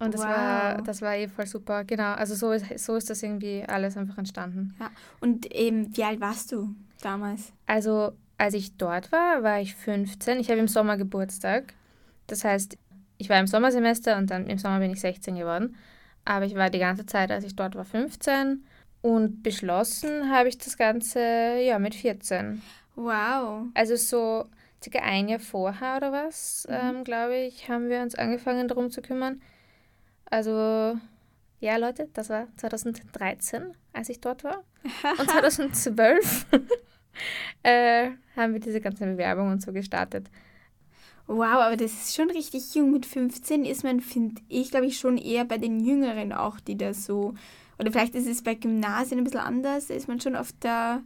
Und 0.00 0.14
das 0.14 0.20
wow. 0.22 0.26
war 0.26 0.82
das 0.82 1.00
war 1.00 1.16
eh 1.16 1.28
voll 1.28 1.46
super. 1.46 1.84
Genau, 1.84 2.14
also 2.14 2.34
so 2.34 2.50
ist, 2.50 2.76
so 2.80 2.96
ist 2.96 3.08
das 3.08 3.22
irgendwie 3.22 3.62
alles 3.68 3.96
einfach 3.96 4.18
entstanden. 4.18 4.74
Ja. 4.80 4.90
Und 5.20 5.46
ähm, 5.50 5.96
wie 5.96 6.02
alt 6.02 6.20
warst 6.20 6.50
du 6.50 6.74
damals? 7.00 7.52
Also 7.66 8.14
als 8.42 8.54
ich 8.54 8.76
dort 8.76 9.12
war, 9.12 9.44
war 9.44 9.60
ich 9.60 9.76
15. 9.76 10.40
Ich 10.40 10.50
habe 10.50 10.58
im 10.58 10.66
Sommer 10.66 10.96
Geburtstag. 10.96 11.74
Das 12.26 12.42
heißt, 12.42 12.76
ich 13.16 13.28
war 13.28 13.38
im 13.38 13.46
Sommersemester 13.46 14.16
und 14.16 14.32
dann 14.32 14.48
im 14.48 14.58
Sommer 14.58 14.80
bin 14.80 14.90
ich 14.90 15.00
16 15.00 15.36
geworden. 15.36 15.76
Aber 16.24 16.44
ich 16.44 16.56
war 16.56 16.68
die 16.68 16.80
ganze 16.80 17.06
Zeit, 17.06 17.30
als 17.30 17.44
ich 17.44 17.54
dort 17.54 17.76
war, 17.76 17.84
15 17.84 18.64
und 19.00 19.44
beschlossen 19.44 20.28
habe 20.28 20.48
ich 20.48 20.58
das 20.58 20.76
Ganze 20.76 21.20
ja 21.60 21.78
mit 21.78 21.94
14. 21.94 22.60
Wow. 22.96 23.66
Also 23.74 23.94
so 23.94 24.46
circa 24.82 24.98
ein 25.04 25.28
Jahr 25.28 25.38
vorher 25.38 25.98
oder 25.98 26.10
was, 26.10 26.66
mhm. 26.68 26.74
ähm, 26.74 27.04
glaube 27.04 27.36
ich, 27.36 27.68
haben 27.68 27.88
wir 27.90 28.02
uns 28.02 28.16
angefangen 28.16 28.66
darum 28.66 28.90
zu 28.90 29.02
kümmern. 29.02 29.40
Also 30.24 30.98
ja, 31.60 31.76
Leute, 31.76 32.08
das 32.12 32.28
war 32.28 32.48
2013, 32.56 33.76
als 33.92 34.08
ich 34.08 34.20
dort 34.20 34.42
war. 34.42 34.64
Und 35.20 35.30
2012 35.30 36.46
äh, 37.62 38.10
haben 38.36 38.52
wir 38.52 38.60
diese 38.60 38.80
ganze 38.80 39.04
Bewerbung 39.04 39.50
und 39.50 39.62
so 39.62 39.72
gestartet. 39.72 40.28
Wow, 41.26 41.60
aber 41.60 41.76
das 41.76 41.92
ist 41.92 42.16
schon 42.16 42.30
richtig 42.30 42.74
jung. 42.74 42.92
Mit 42.92 43.06
15 43.06 43.64
ist 43.64 43.84
man, 43.84 44.00
finde 44.00 44.42
ich, 44.48 44.70
glaube 44.70 44.86
ich, 44.86 44.98
schon 44.98 45.16
eher 45.16 45.44
bei 45.44 45.58
den 45.58 45.80
Jüngeren 45.80 46.32
auch, 46.32 46.60
die 46.60 46.76
da 46.76 46.92
so. 46.92 47.34
Oder 47.78 47.90
vielleicht 47.90 48.14
ist 48.14 48.26
es 48.26 48.42
bei 48.42 48.54
Gymnasien 48.54 49.18
ein 49.18 49.24
bisschen 49.24 49.40
anders. 49.40 49.86
Da 49.86 49.94
ist 49.94 50.08
man 50.08 50.20
schon 50.20 50.36
auf 50.36 50.52
der 50.62 51.02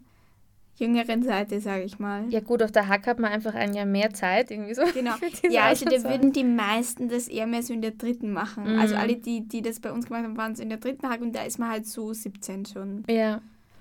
jüngeren 0.79 1.23
Seite, 1.23 1.61
sage 1.61 1.85
ich 1.85 1.99
mal. 1.99 2.25
Ja, 2.29 2.41
gut, 2.41 2.63
auf 2.63 2.73
der 2.73 2.89
Hack 2.89 3.07
hat 3.07 3.19
man 3.19 3.33
einfach 3.33 3.55
ein 3.55 3.75
Jahr 3.75 3.87
mehr 3.87 4.13
Zeit, 4.13 4.51
irgendwie 4.51 4.75
so. 4.75 4.83
Genau. 4.93 5.15
Ja, 5.51 5.65
also 5.65 5.85
da 5.85 6.03
würden 6.05 6.33
die 6.33 6.45
meisten 6.45 7.09
das 7.09 7.29
eher 7.29 7.47
mehr 7.47 7.63
so 7.63 7.73
in 7.73 7.83
der 7.83 7.93
dritten 7.93 8.33
machen. 8.33 8.65
Also 8.65 8.73
mhm. 8.75 8.81
Also 8.81 8.95
alle, 8.97 9.17
die, 9.17 9.47
die 9.47 9.63
das 9.63 9.81
bei 9.81 9.93
uns 9.93 10.07
gemacht 10.07 10.25
haben, 10.25 10.37
waren 10.37 10.55
so 10.55 10.63
in 10.63 10.69
der 10.69 10.79
dritten 10.79 11.09
Hack 11.09 11.21
und 11.21 11.35
da 11.35 11.43
ist 11.45 11.59
man 11.59 11.71
halt 11.71 11.87
so 11.87 12.13
17 12.13 12.67
schon. 12.67 13.05
Ja. 13.09 13.41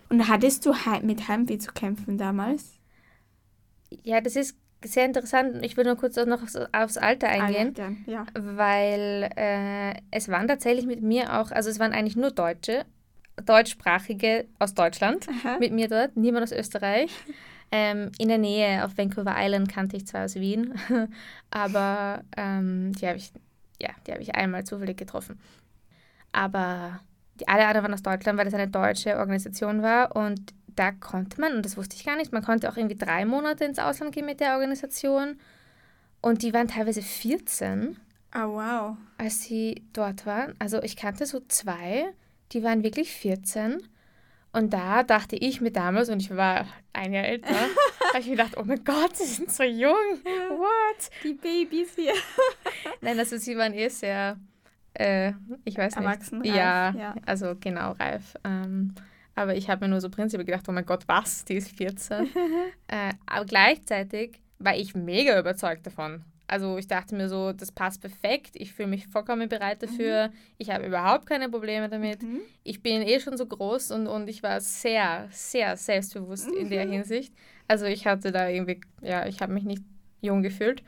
Und 0.10 0.28
hattest 0.28 0.66
du 0.66 0.74
mit 1.02 1.28
Heimweh 1.28 1.58
zu 1.58 1.72
kämpfen 1.72 2.18
damals? 2.18 2.80
Ja, 4.04 4.22
das 4.22 4.36
ist 4.36 4.58
sehr 4.84 5.06
interessant. 5.06 5.66
Ich 5.66 5.78
will 5.78 5.86
nur 5.86 5.96
kurz 5.96 6.16
noch 6.16 6.44
aufs, 6.44 6.56
aufs 6.56 6.98
Alter 6.98 7.28
eingehen, 7.28 7.68
Alter, 7.70 7.92
ja. 8.06 8.26
weil 8.34 9.30
äh, 9.36 9.96
es 10.12 10.30
waren 10.30 10.48
tatsächlich 10.48 10.86
mit 10.86 11.02
mir 11.02 11.40
auch, 11.40 11.52
also 11.52 11.70
es 11.70 11.80
waren 11.80 11.94
eigentlich 11.94 12.16
nur 12.16 12.32
Deutsche, 12.32 12.86
deutschsprachige 13.44 14.46
aus 14.60 14.74
Deutschland 14.74 15.28
Aha. 15.28 15.58
mit 15.60 15.74
mir 15.74 15.88
dort, 15.88 16.16
niemand 16.16 16.44
aus 16.44 16.52
Österreich. 16.52 17.12
Ähm, 17.72 18.12
in 18.20 18.28
der 18.28 18.38
Nähe 18.38 18.86
auf 18.86 18.96
Vancouver 18.96 19.34
Island 19.36 19.68
kannte 19.68 19.98
ich 19.98 20.06
zwei 20.06 20.24
aus 20.24 20.36
Wien, 20.36 20.76
aber 21.50 22.24
ähm, 22.38 22.94
die 22.94 23.08
habe 23.08 23.18
ich, 23.18 23.34
ja, 23.82 23.90
die 24.06 24.12
habe 24.12 24.22
ich 24.22 24.36
einmal 24.36 24.64
zufällig 24.66 24.98
getroffen. 24.98 25.40
Aber 26.32 27.00
die 27.40 27.48
alle 27.48 27.66
anderen 27.66 27.84
waren 27.86 27.94
aus 27.94 28.04
Deutschland, 28.04 28.38
weil 28.38 28.46
das 28.46 28.54
eine 28.54 28.68
deutsche 28.68 29.18
Organisation 29.18 29.82
war 29.82 30.16
und 30.16 30.54
da 30.76 30.92
konnte 30.92 31.40
man, 31.40 31.54
und 31.56 31.66
das 31.66 31.78
wusste 31.78 31.96
ich 31.96 32.06
gar 32.06 32.18
nicht, 32.18 32.34
man 32.34 32.44
konnte 32.44 32.70
auch 32.70 32.78
irgendwie 32.78 32.98
drei 32.98 33.26
Monate 33.26 33.64
ins 33.66 33.80
Ausland 33.80 34.14
gehen 34.14 34.26
mit 34.26 34.40
der 34.40 34.54
Organisation 34.56 35.40
und 36.22 36.42
die 36.42 36.54
waren 36.54 36.68
teilweise 36.68 37.02
14, 37.02 37.98
Oh, 38.38 38.56
wow. 38.56 38.98
als 39.18 39.44
sie 39.44 39.84
dort 39.94 40.26
waren. 40.26 40.56
Also 40.60 40.82
ich 40.84 40.98
kannte 40.98 41.26
so 41.26 41.40
zwei, 41.48 42.08
die 42.52 42.64
waren 42.64 42.84
wirklich 42.84 43.12
14 43.14 43.82
und 44.52 44.74
da 44.74 45.04
dachte 45.04 45.36
ich 45.38 45.62
mir 45.62 45.72
damals, 45.72 46.10
und 46.10 46.22
ich 46.22 46.36
war 46.36 46.66
ein 46.94 47.14
Jahr 47.14 47.26
älter, 47.26 47.50
habe 48.10 48.20
ich 48.20 48.26
mir 48.28 48.38
gedacht, 48.38 48.58
oh 48.58 48.64
mein 48.66 48.84
Gott, 48.84 49.16
sie 49.16 49.26
sind 49.26 49.52
so 49.52 49.64
jung. 49.64 49.94
What? 50.50 51.10
Die 51.24 51.34
Babys 51.34 51.96
hier. 51.96 52.14
Nein, 53.02 53.20
also 53.20 53.38
sie 53.38 53.58
waren 53.58 53.74
eh 53.74 53.88
sehr, 53.90 54.38
äh, 54.96 55.34
ich 55.64 55.78
weiß 55.78 55.96
nicht. 55.96 56.06
Erwachsen, 56.06 56.44
ja, 56.44 56.92
ja. 56.92 57.16
also 57.26 57.56
genau, 57.60 57.92
reif. 57.94 58.36
Ähm, 58.44 58.94
aber 59.36 59.56
ich 59.56 59.70
habe 59.70 59.86
mir 59.86 59.90
nur 59.90 60.02
so 60.02 60.10
prinzipiell 60.10 60.46
gedacht, 60.46 60.66
oh 60.70 60.72
mein 60.72 60.86
Gott, 60.86 61.04
was, 61.08 61.44
die 61.46 61.56
ist 61.56 61.72
14. 61.72 62.30
äh, 62.88 63.14
aber 63.26 63.46
gleichzeitig 63.46 64.40
war 64.60 64.76
ich 64.76 64.96
mega 64.96 65.38
überzeugt 65.38 65.86
davon. 65.86 66.24
Also 66.48 66.78
ich 66.78 66.88
dachte 66.88 67.16
mir 67.16 67.28
so, 67.28 67.54
das 67.54 67.72
passt 67.72 68.02
perfekt, 68.02 68.52
ich 68.54 68.72
fühle 68.72 68.88
mich 68.88 69.08
vollkommen 69.08 69.50
bereit 69.50 69.82
dafür, 69.82 70.30
ich 70.60 70.70
habe 70.70 70.86
überhaupt 70.86 71.26
keine 71.26 71.50
Probleme 71.50 71.90
damit. 71.90 72.22
Mhm. 72.22 72.42
Ich 72.64 72.84
bin 72.84 73.02
eh 73.02 73.20
schon 73.20 73.36
so 73.36 73.48
groß 73.48 73.92
und, 73.92 74.08
und 74.08 74.30
ich 74.30 74.44
war 74.44 74.62
sehr, 74.62 75.28
sehr 75.32 75.76
selbstbewusst 75.76 76.48
in 76.52 76.70
der 76.70 76.88
Hinsicht. 76.88 77.34
Also 77.68 77.86
ich 77.86 78.06
hatte 78.06 78.32
da 78.32 78.48
irgendwie, 78.48 78.80
ja, 79.02 79.26
ich 79.26 79.42
habe 79.42 79.54
mich 79.54 79.64
nicht 79.64 79.82
jung 80.22 80.44
gefühlt, 80.44 80.84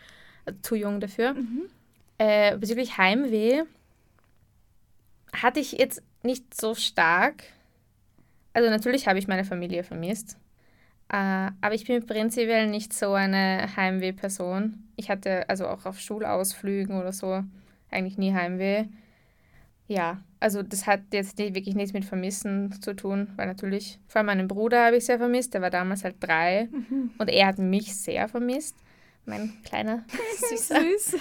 äh, 0.46 0.54
zu 0.62 0.76
jung 0.76 1.00
dafür. 1.00 1.34
Mhm. 1.34 1.64
Äh, 2.20 2.56
bezüglich 2.58 2.98
Heimweh 2.98 3.64
hatte 5.34 5.60
ich 5.60 5.74
jetzt 5.74 6.02
nicht 6.24 6.60
so 6.60 6.76
stark. 6.76 7.44
Also 8.54 8.70
natürlich 8.70 9.08
habe 9.08 9.20
ich 9.20 9.28
meine 9.28 9.46
Familie 9.46 9.84
vermisst. 9.84 10.38
Äh, 11.10 11.52
aber 11.62 11.74
ich 11.74 11.86
bin 11.86 12.06
prinzipiell 12.06 12.68
nicht 12.68 12.92
so 12.94 13.14
eine 13.14 13.70
Heimweh-Person. 13.76 14.84
Ich 14.96 15.10
hatte 15.10 15.48
also 15.48 15.68
auch 15.68 15.86
auf 15.86 16.00
Schulausflügen 16.00 17.00
oder 17.00 17.14
so 17.14 17.44
eigentlich 17.92 18.18
nie 18.18 18.34
Heimweh. 18.34 18.86
Ja, 19.88 20.22
also 20.42 20.64
das 20.64 20.86
hat 20.86 21.00
jetzt 21.14 21.38
nicht, 21.38 21.56
wirklich 21.56 21.76
nichts 21.76 21.94
mit 21.94 22.04
Vermissen 22.04 22.74
zu 22.82 22.94
tun, 22.94 23.30
weil 23.38 23.48
natürlich, 23.48 24.00
vor 24.08 24.20
allem 24.20 24.26
meinen 24.26 24.48
Bruder 24.50 24.86
habe 24.88 24.98
ich 24.98 25.06
sehr 25.06 25.18
vermisst, 25.18 25.54
der 25.54 25.62
war 25.62 25.70
damals 25.70 26.04
halt 26.04 26.18
drei 26.20 26.68
Mhm. 26.72 27.12
und 27.18 27.30
er 27.30 27.48
hat 27.48 27.58
mich 27.58 27.96
sehr 27.96 28.28
vermisst, 28.28 28.76
mein 29.26 29.54
kleiner, 29.64 30.04
süßer 30.50 30.82
Süß. 30.82 31.16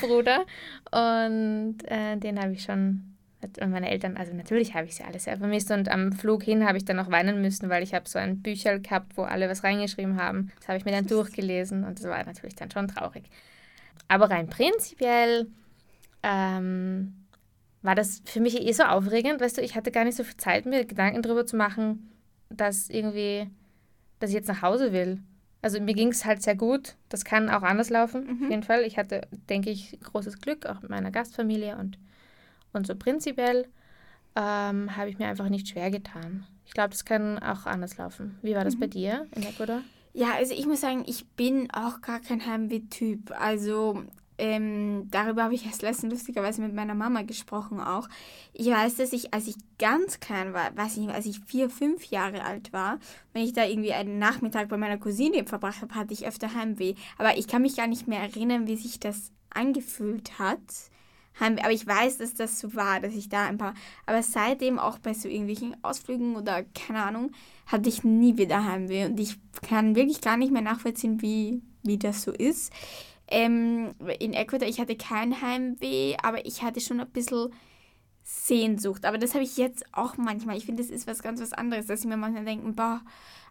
Bruder. 0.00 0.44
Und 0.92 1.78
äh, 1.88 2.16
den 2.16 2.40
habe 2.40 2.52
ich 2.52 2.62
schon, 2.62 3.15
und 3.60 3.70
meine 3.70 3.90
Eltern, 3.90 4.16
also 4.16 4.32
natürlich 4.34 4.74
habe 4.74 4.86
ich 4.86 4.96
sie 4.96 5.04
alle 5.04 5.18
sehr 5.18 5.38
vermisst. 5.38 5.70
Und 5.70 5.88
am 5.88 6.12
Flug 6.12 6.42
hin 6.42 6.66
habe 6.66 6.78
ich 6.78 6.84
dann 6.84 6.98
auch 6.98 7.10
weinen 7.10 7.40
müssen, 7.40 7.68
weil 7.68 7.82
ich 7.82 7.94
habe 7.94 8.08
so 8.08 8.18
ein 8.18 8.42
Bücherl 8.42 8.80
gehabt, 8.80 9.16
wo 9.16 9.22
alle 9.22 9.48
was 9.48 9.64
reingeschrieben 9.64 10.20
haben. 10.20 10.52
Das 10.58 10.68
habe 10.68 10.78
ich 10.78 10.84
mir 10.84 10.92
dann 10.92 11.06
durchgelesen 11.08 11.84
und 11.84 11.98
das 11.98 12.06
war 12.06 12.24
natürlich 12.24 12.54
dann 12.54 12.70
schon 12.70 12.88
traurig. 12.88 13.24
Aber 14.08 14.30
rein 14.30 14.48
prinzipiell 14.48 15.48
ähm, 16.22 17.14
war 17.82 17.94
das 17.94 18.22
für 18.24 18.40
mich 18.40 18.60
eh 18.60 18.72
so 18.72 18.82
aufregend, 18.82 19.40
weißt 19.40 19.58
du, 19.58 19.62
ich 19.62 19.76
hatte 19.76 19.90
gar 19.90 20.04
nicht 20.04 20.16
so 20.16 20.24
viel 20.24 20.36
Zeit, 20.36 20.66
mir 20.66 20.84
Gedanken 20.84 21.22
darüber 21.22 21.46
zu 21.46 21.56
machen, 21.56 22.10
dass 22.50 22.90
irgendwie, 22.90 23.48
dass 24.18 24.30
ich 24.30 24.36
jetzt 24.36 24.48
nach 24.48 24.62
Hause 24.62 24.92
will. 24.92 25.20
Also 25.62 25.80
mir 25.80 25.94
ging 25.94 26.08
es 26.08 26.24
halt 26.24 26.42
sehr 26.42 26.54
gut. 26.54 26.96
Das 27.08 27.24
kann 27.24 27.50
auch 27.50 27.62
anders 27.62 27.90
laufen, 27.90 28.40
auf 28.44 28.50
jeden 28.50 28.62
Fall. 28.62 28.82
Ich 28.82 28.98
hatte, 28.98 29.22
denke 29.48 29.70
ich, 29.70 29.98
großes 30.00 30.40
Glück, 30.40 30.66
auch 30.66 30.80
mit 30.82 30.90
meiner 30.90 31.10
Gastfamilie 31.10 31.76
und, 31.76 31.98
und 32.72 32.86
so 32.86 32.94
prinzipiell 32.94 33.66
ähm, 34.34 34.96
habe 34.96 35.08
ich 35.10 35.18
mir 35.18 35.28
einfach 35.28 35.48
nicht 35.48 35.68
schwer 35.68 35.90
getan. 35.90 36.46
Ich 36.66 36.72
glaube, 36.72 36.90
das 36.90 37.04
kann 37.04 37.38
auch 37.38 37.66
anders 37.66 37.96
laufen. 37.96 38.38
Wie 38.42 38.54
war 38.54 38.64
das 38.64 38.78
bei 38.78 38.86
dir 38.86 39.26
in 39.34 39.42
Ecuador? 39.44 39.82
Ja, 40.12 40.34
also 40.34 40.54
ich 40.54 40.66
muss 40.66 40.80
sagen, 40.80 41.04
ich 41.06 41.26
bin 41.30 41.70
auch 41.72 42.00
gar 42.00 42.20
kein 42.20 42.44
Heimweh-Typ. 42.44 43.32
Also 43.38 44.02
ähm, 44.38 45.08
darüber 45.10 45.44
habe 45.44 45.54
ich 45.54 45.64
erst 45.64 45.82
letztens 45.82 46.12
lustigerweise 46.12 46.60
mit 46.60 46.74
meiner 46.74 46.94
Mama 46.94 47.22
gesprochen 47.22 47.80
auch. 47.80 48.08
Ich 48.52 48.66
weiß, 48.66 48.96
dass 48.96 49.12
ich, 49.12 49.32
als 49.32 49.46
ich 49.46 49.56
ganz 49.78 50.20
klein 50.20 50.52
war, 50.52 50.76
weiß 50.76 50.94
ich 50.94 51.04
nicht, 51.04 51.14
als 51.14 51.26
ich 51.26 51.40
vier, 51.40 51.70
fünf 51.70 52.04
Jahre 52.06 52.44
alt 52.44 52.72
war, 52.72 52.98
wenn 53.32 53.44
ich 53.44 53.52
da 53.52 53.64
irgendwie 53.64 53.92
einen 53.92 54.18
Nachmittag 54.18 54.68
bei 54.68 54.76
meiner 54.76 54.98
Cousine 54.98 55.44
verbracht 55.46 55.80
habe, 55.80 55.94
hatte 55.94 56.12
ich 56.12 56.26
öfter 56.26 56.54
Heimweh. 56.54 56.94
Aber 57.18 57.38
ich 57.38 57.46
kann 57.46 57.62
mich 57.62 57.76
gar 57.76 57.86
nicht 57.86 58.08
mehr 58.08 58.20
erinnern, 58.20 58.66
wie 58.66 58.76
sich 58.76 59.00
das 59.00 59.32
angefühlt 59.50 60.38
hat. 60.38 60.60
Heimweh. 61.40 61.62
Aber 61.62 61.72
ich 61.72 61.86
weiß, 61.86 62.18
dass 62.18 62.34
das 62.34 62.58
so 62.58 62.74
war, 62.74 63.00
dass 63.00 63.14
ich 63.14 63.28
da 63.28 63.46
ein 63.46 63.58
paar. 63.58 63.74
Aber 64.06 64.22
seitdem 64.22 64.78
auch 64.78 64.98
bei 64.98 65.14
so 65.14 65.28
irgendwelchen 65.28 65.76
Ausflügen 65.82 66.36
oder 66.36 66.62
keine 66.62 67.02
Ahnung, 67.02 67.32
hatte 67.66 67.88
ich 67.88 68.04
nie 68.04 68.36
wieder 68.36 68.64
Heimweh. 68.64 69.06
Und 69.06 69.20
ich 69.20 69.38
kann 69.62 69.96
wirklich 69.96 70.20
gar 70.20 70.36
nicht 70.36 70.52
mehr 70.52 70.62
nachvollziehen, 70.62 71.22
wie, 71.22 71.62
wie 71.82 71.98
das 71.98 72.22
so 72.22 72.32
ist. 72.32 72.72
Ähm, 73.28 73.94
in 74.20 74.32
Ecuador, 74.32 74.68
ich 74.68 74.80
hatte 74.80 74.96
kein 74.96 75.42
Heimweh, 75.42 76.16
aber 76.22 76.46
ich 76.46 76.62
hatte 76.62 76.80
schon 76.80 77.00
ein 77.00 77.10
bisschen 77.10 77.50
Sehnsucht. 78.22 79.04
Aber 79.04 79.18
das 79.18 79.34
habe 79.34 79.44
ich 79.44 79.56
jetzt 79.56 79.84
auch 79.92 80.16
manchmal. 80.16 80.56
Ich 80.56 80.66
finde, 80.66 80.82
das 80.82 80.90
ist 80.90 81.06
was 81.06 81.22
ganz 81.22 81.40
was 81.40 81.52
anderes, 81.52 81.86
dass 81.86 82.00
ich 82.00 82.06
mir 82.06 82.16
manchmal 82.16 82.44
denke, 82.44 82.72
boah, 82.72 83.02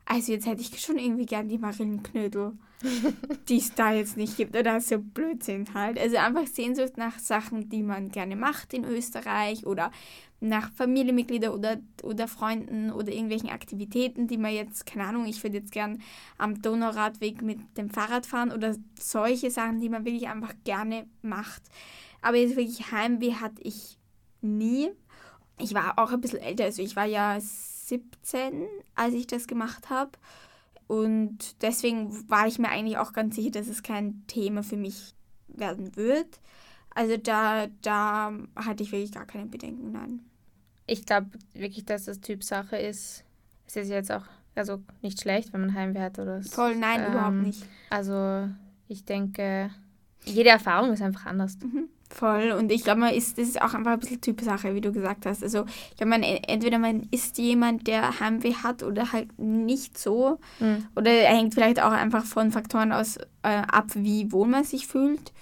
also 0.06 0.32
jetzt 0.32 0.46
hätte 0.46 0.62
ich 0.62 0.80
schon 0.80 1.00
irgendwie 1.00 1.26
gern 1.26 1.50
die 1.50 1.58
Marillenknödel, 1.58 2.54
die 3.50 3.58
es 3.58 3.74
da 3.74 3.92
jetzt 3.92 4.18
nicht 4.18 4.38
gibt. 4.38 4.56
Oder 4.56 4.80
so 4.80 5.00
Blödsinn 5.00 5.74
halt. 5.74 6.00
Also 6.00 6.18
einfach 6.18 6.46
Sehnsucht 6.46 6.98
nach 6.98 7.18
Sachen, 7.18 7.70
die 7.70 7.82
man 7.82 8.10
gerne 8.10 8.36
macht 8.36 8.74
in 8.74 8.86
Österreich 8.86 9.66
oder 9.66 9.92
nach 10.40 10.72
Familienmitgliedern 10.74 11.52
oder, 11.54 11.78
oder 12.04 12.28
Freunden 12.28 12.92
oder 12.92 13.12
irgendwelchen 13.12 13.50
Aktivitäten, 13.50 14.28
die 14.28 14.38
man 14.38 14.54
jetzt, 14.54 14.86
keine 14.86 15.06
Ahnung, 15.06 15.26
ich 15.26 15.42
würde 15.44 15.58
jetzt 15.58 15.72
gern 15.72 16.02
am 16.38 16.62
Donauradweg 16.62 17.42
mit 17.42 17.60
dem 17.78 17.90
Fahrrad 17.90 18.28
fahren 18.28 18.52
oder 18.52 18.76
solche 19.00 19.50
Sachen, 19.50 19.80
die 19.80 19.90
man 19.90 20.06
wirklich 20.06 20.28
einfach 20.28 20.54
gerne 20.64 21.08
macht. 21.24 21.64
Aber 22.22 22.38
jetzt 22.38 22.56
wirklich 22.56 22.92
Heimweh 22.92 23.34
hatte 23.34 23.62
ich 23.64 23.98
nie. 24.42 24.92
Ich 25.58 25.74
war 25.74 25.98
auch 25.98 26.12
ein 26.12 26.22
bisschen 26.22 26.40
älter, 26.40 26.66
also 26.66 26.84
ich 26.84 26.96
war 26.96 27.06
ja 27.06 27.40
17, 27.88 28.68
als 28.96 29.14
ich 29.14 29.28
das 29.28 29.48
gemacht 29.48 29.90
habe. 29.90 30.12
Und 30.88 31.62
deswegen 31.62 32.30
war 32.30 32.48
ich 32.48 32.60
mir 32.60 32.70
eigentlich 32.70 32.98
auch 32.98 33.14
ganz 33.14 33.36
sicher, 33.36 33.52
dass 33.52 33.68
es 33.68 33.84
kein 33.84 34.26
Thema 34.28 34.64
für 34.64 34.78
mich 34.78 35.14
werden 35.48 35.96
wird. 35.96 36.40
Also 36.94 37.18
da, 37.18 37.68
da 37.82 38.32
hatte 38.56 38.84
ich 38.84 38.92
wirklich 38.92 39.12
gar 39.12 39.26
keine 39.26 39.48
Bedenken, 39.48 39.92
nein. 39.92 40.22
Ich 40.88 41.06
glaube 41.06 41.32
wirklich, 41.54 41.86
dass 41.86 42.06
das 42.06 42.22
Typsache 42.22 42.78
ist. 42.78 43.24
Es 43.68 43.76
ist 43.76 43.90
jetzt 43.90 44.12
auch 44.12 44.26
also 44.56 44.82
nicht 45.02 45.22
schlecht, 45.22 45.52
wenn 45.54 45.62
man 45.62 45.74
Heimweh 45.74 46.00
hat 46.00 46.20
oder 46.20 46.42
so. 46.42 46.50
Voll, 46.50 46.76
nein, 46.76 47.04
Ähm, 47.04 47.12
überhaupt 47.12 47.36
nicht. 47.36 47.66
Also 47.90 48.50
ich 48.88 49.04
denke, 49.04 49.70
jede 50.24 50.50
Erfahrung 50.50 50.94
ist 50.94 51.02
einfach 51.02 51.26
anders. 51.26 51.58
Voll. 52.18 52.52
Und 52.54 52.72
ich 52.72 52.86
glaube, 52.86 53.02
man 53.02 53.14
ist, 53.14 53.38
das 53.38 53.50
ist 53.50 53.62
auch 53.62 53.74
einfach 53.74 53.92
ein 53.92 54.00
bisschen 54.00 54.22
Typsache, 54.22 54.74
wie 54.74 54.80
du 54.80 54.94
gesagt 54.94 55.26
hast. 55.26 55.44
Also, 55.44 55.66
ich 55.92 55.98
glaube, 55.98 56.12
man, 56.12 56.24
entweder 56.24 56.78
man 56.80 57.08
ist 57.12 57.38
jemand, 57.38 57.88
der 57.88 58.22
Heimweh 58.22 58.54
hat 58.54 58.84
oder 58.84 59.12
halt 59.12 59.38
nicht 59.38 59.98
so. 59.98 60.40
Mhm. 60.62 60.88
Oder 60.96 61.12
hängt 61.12 61.54
vielleicht 61.54 61.82
auch 61.82 61.92
einfach 61.92 62.24
von 62.24 62.52
Faktoren 62.52 62.94
aus 62.94 63.18
äh, 63.44 63.50
ab, 63.68 63.88
wie 63.96 64.32
wohl 64.32 64.48
man 64.48 64.64
sich 64.64 64.88
fühlt. 64.88 65.34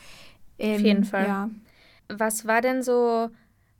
Ähm, 0.57 0.75
Auf 0.75 0.81
jeden 0.81 1.03
Fall. 1.03 1.27
Ja. 1.27 1.49
Was 2.09 2.47
war 2.47 2.61
denn 2.61 2.81
so, 2.81 3.29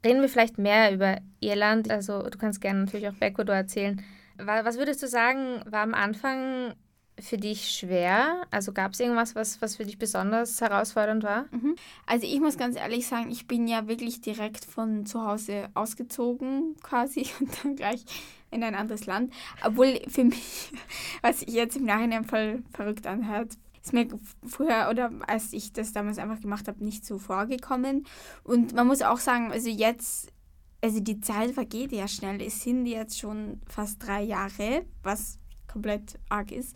reden 0.06 0.22
wir 0.22 0.30
vielleicht 0.30 0.60
mehr 0.60 0.94
über 0.94 1.18
Irland, 1.40 1.90
also 1.90 2.22
du 2.30 2.38
kannst 2.38 2.62
gerne 2.62 2.82
natürlich 2.86 3.08
auch 3.08 3.20
Ecuador 3.20 3.56
erzählen. 3.56 4.02
Wa- 4.38 4.66
Was 4.66 4.78
würdest 4.78 5.02
du 5.02 5.08
sagen, 5.08 5.62
war 5.66 5.82
am 5.82 5.96
Anfang 5.96 6.74
für 7.20 7.38
dich 7.38 7.70
schwer? 7.70 8.44
Also 8.52 8.74
gab 8.74 8.94
es 8.94 9.00
irgendwas, 9.00 9.36
was, 9.36 9.62
was 9.62 9.76
für 9.76 9.86
dich 9.86 9.98
besonders 9.98 10.60
herausfordernd 10.62 11.24
war? 11.24 11.46
Also 12.06 12.26
ich 12.26 12.40
muss 12.40 12.58
ganz 12.58 12.76
ehrlich 12.76 13.08
sagen, 13.08 13.32
ich 13.32 13.48
bin 13.48 13.68
ja 13.68 13.88
wirklich 13.88 14.22
direkt 14.22 14.66
von 14.66 15.06
zu 15.06 15.26
Hause 15.26 15.70
ausgezogen 15.74 16.76
quasi 16.82 17.28
und 17.40 17.50
dann 17.64 17.76
gleich 17.76 18.04
in 18.52 18.64
ein 18.64 18.76
anderes 18.76 19.06
Land. 19.06 19.34
Obwohl 19.64 20.00
für 20.08 20.24
mich, 20.24 20.72
was 21.22 21.40
sich 21.40 21.50
jetzt 21.50 21.76
im 21.76 21.86
Nachhinein 21.86 22.26
voll 22.26 22.64
verrückt 22.74 23.08
anhört, 23.08 23.54
ist 23.84 23.94
mir 23.94 24.08
früher 24.46 24.88
oder 24.90 25.12
als 25.28 25.52
ich 25.52 25.74
das 25.74 25.92
damals 25.92 26.18
einfach 26.18 26.40
gemacht 26.40 26.68
habe, 26.68 26.84
nicht 26.84 27.06
so 27.06 27.18
vorgekommen. 27.18 28.06
Und 28.44 28.74
man 28.74 28.88
muss 28.88 29.02
auch 29.02 29.18
sagen, 29.18 29.52
also 29.52 29.70
jetzt 29.70 30.32
also 30.82 31.00
die 31.00 31.22
Zeit 31.22 31.52
vergeht 31.52 31.94
ja 31.94 32.10
schnell. 32.10 32.42
Es 32.42 32.62
sind 32.62 32.86
jetzt 32.86 33.18
schon 33.18 33.62
fast 33.68 34.06
drei 34.06 34.22
Jahre, 34.22 34.86
was 35.02 35.40
komplett 35.74 36.20
arg 36.30 36.52
ist. 36.52 36.76